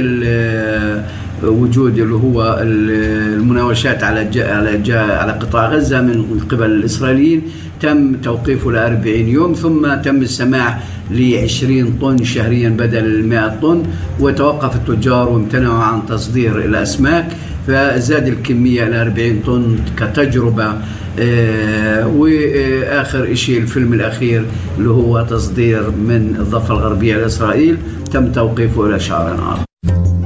[1.43, 7.41] وجود اللي هو المناوشات على على على قطاع غزة من قبل الإسرائيليين.
[7.82, 10.80] تم توقيفه ل 40 يوم ثم تم السماح
[11.11, 13.84] ل 20 طن شهريا بدل ال 100 طن
[14.20, 17.28] وتوقف التجار وامتنعوا عن تصدير الأسماك.
[17.70, 20.74] فزاد الكمية إلى 40 طن كتجربة.
[21.20, 24.45] آه وآخر شيء الفيلم الأخير
[24.78, 27.78] اللي هو تصدير من الضفة الغربية لإسرائيل
[28.11, 29.68] تم توقيفه إلى شهر اخر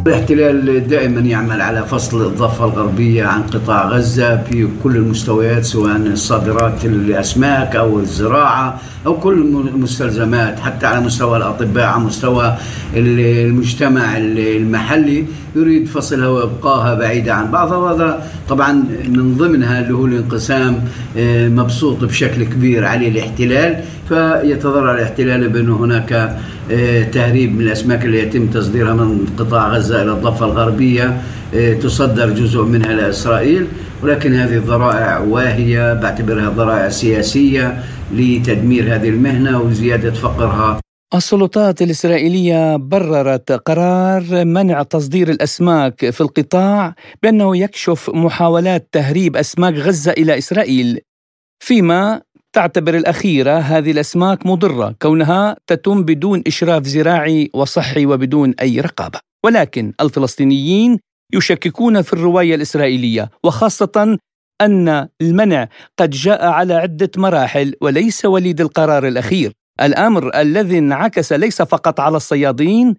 [0.07, 6.85] الاحتلال دائما يعمل على فصل الضفة الغربية عن قطاع غزة في كل المستويات سواء الصادرات
[6.85, 9.33] الأسماك أو الزراعة أو كل
[9.73, 12.55] المستلزمات حتى على مستوى الأطباء على مستوى
[12.95, 15.25] المجتمع المحلي.
[15.55, 18.71] يريد فصلها وإبقائها بعيدة عن بعضها وهذا طبعا
[19.07, 20.79] من ضمنها اللي هو الانقسام
[21.17, 23.83] آه، مبسوط بشكل كبير عليه الاحتلال.
[24.09, 26.37] فيتضرر الاحتلال بأنه هناك
[26.71, 29.92] آه، تهريب من الأسماك اللي يتم تصديرها من قطاع غزة.
[30.01, 31.21] إلى الضفة الغربية
[31.53, 33.67] آه، تصدر جزء منها لإسرائيل
[34.03, 40.79] ولكن هذه الذرائع واهية بعتبرها ذرائع سياسية لتدمير هذه المهنة وزيادة فقرها.
[41.15, 50.11] السلطات الإسرائيلية بررت قرار منع تصدير الأسماك في القطاع بأنه يكشف محاولات تهريب أسماك غزة
[50.11, 50.99] إلى إسرائيل.
[51.59, 52.21] فيما
[52.53, 59.32] تعتبر الأخيرة هذه الأسماك مضرة كونها تتم بدون إشراف زراعي وصحي وبدون أي رقابة.
[59.45, 60.99] ولكن الفلسطينيين
[61.33, 64.17] يشككون في الرواية الإسرائيلية وخاصة
[64.61, 65.67] أن المنع
[65.97, 69.51] قد جاء على عدة مراحل وليس وليد القرار الأخير.
[69.81, 72.95] الأمر الذي انعكس ليس فقط على الصيادين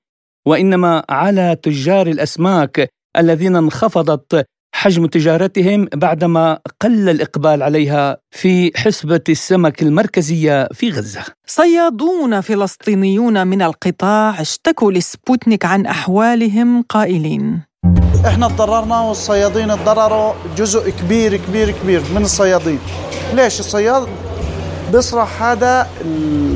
[0.47, 2.88] وإنما على تجار الأسماك
[3.18, 11.25] الذين انخفضت حجم تجارتهم بعدما قل الإقبال عليها في حسبة السمك المركزية في غزة.
[11.47, 17.62] صيادون فلسطينيون من القطاع اشتكوا لسبوتنيك عن أحوالهم قائلين.
[18.27, 22.79] إحنا تضررنا والصيادين تضرروا جزء كبير كبير كبير من الصيادين.
[23.35, 24.09] ليش الصياد
[24.95, 25.86] بيصرح هذا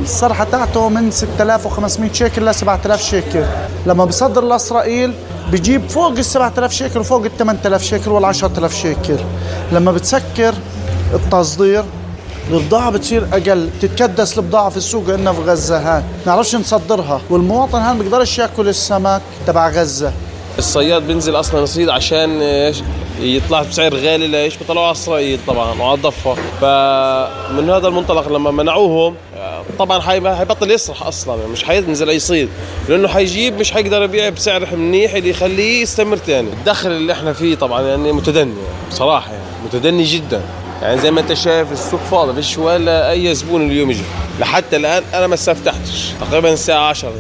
[0.03, 3.45] الصرحة تاعته من 6500 شيكل ل 7000 شيكل.
[3.87, 5.15] لما بصدر لاسرائيل
[5.53, 9.17] بجيب فوق ال 7000 شيكل وفوق ال 8000 شيكل وال 10000 شيكل.
[9.73, 10.55] لما بتسكر
[11.15, 11.85] التصدير
[12.51, 17.21] البضاعة بتصير أقل تتكدس البضاعة في السوق عندنا في غزة هاي نعرفش نصدرها.
[17.31, 20.13] والمواطن هان بيقدرش ياكل السمك تبع غزة.
[20.59, 22.41] الصياد بينزل أصلا يصيد عشان
[23.21, 26.35] يطلع بسعر غالي ليش؟ بيطلعوا اسرائيل طبعا وعلى الضفة.
[26.35, 29.15] فمن هذا المنطلق لما منعوهم
[29.79, 30.01] طبعا
[30.35, 32.49] حيبطل يسرح أصلا مش حينزل يصيد
[32.89, 36.49] لأنه حيجيب مش حيقدر يبيع بسعر منيح اللي يخليه يستمر تاني.
[36.53, 38.55] الدخل اللي إحنا فيه طبعا يعني متدني
[38.91, 40.43] بصراحة يعني متدني جدا.
[40.83, 44.03] يعني زي ما أنت شايف السوق فاضي فيش ولا أي زبون اليوم يجي.
[44.41, 47.13] لحتى الآن أنا ما استفتحتش تقريبا الساعة 10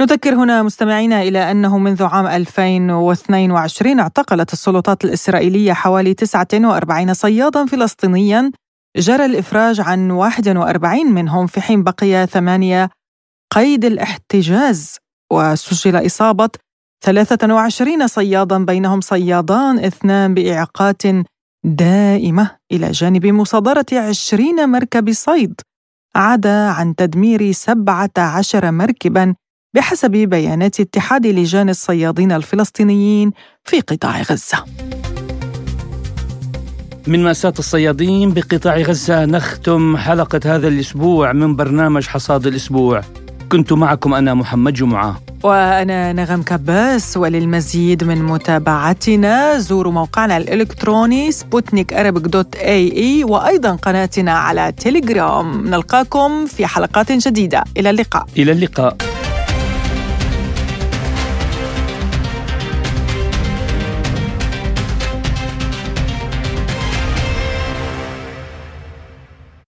[0.00, 8.52] نذكر هنا مستمعينا إلى أنه منذ عام 2022 اعتقلت السلطات الإسرائيلية حوالي 49 صيادا فلسطينيا.
[8.96, 12.90] جرى الإفراج عن 41 منهم في حين بقي ثمانية
[13.54, 14.96] قيد الاحتجاز
[15.32, 16.50] وسجل إصابة
[17.04, 21.02] 23 صيادا بينهم صيادان اثنان بإعاقات
[21.64, 25.60] دائمة إلى جانب مصادرة 20 مركب صيد.
[26.16, 29.34] عدا عن تدمير 17 مركبا
[29.74, 33.32] بحسب بيانات اتحاد لجان الصيادين الفلسطينيين
[33.64, 34.64] في قطاع غزة.
[37.06, 43.02] من مأساة الصيادين بقطاع غزة نختم حلقة هذا الأسبوع من برنامج حصاد الأسبوع.
[43.52, 45.20] كنت معكم أنا محمد جمعة.
[45.42, 54.72] وأنا نغم كباس وللمزيد من متابعتنا زوروا موقعنا الإلكتروني سبوتنيك dot AE وأيضا قناتنا على
[54.72, 55.68] تيليجرام.
[55.68, 57.64] نلقاكم في حلقات جديدة.
[57.76, 58.26] إلى اللقاء.
[58.36, 58.96] إلى اللقاء.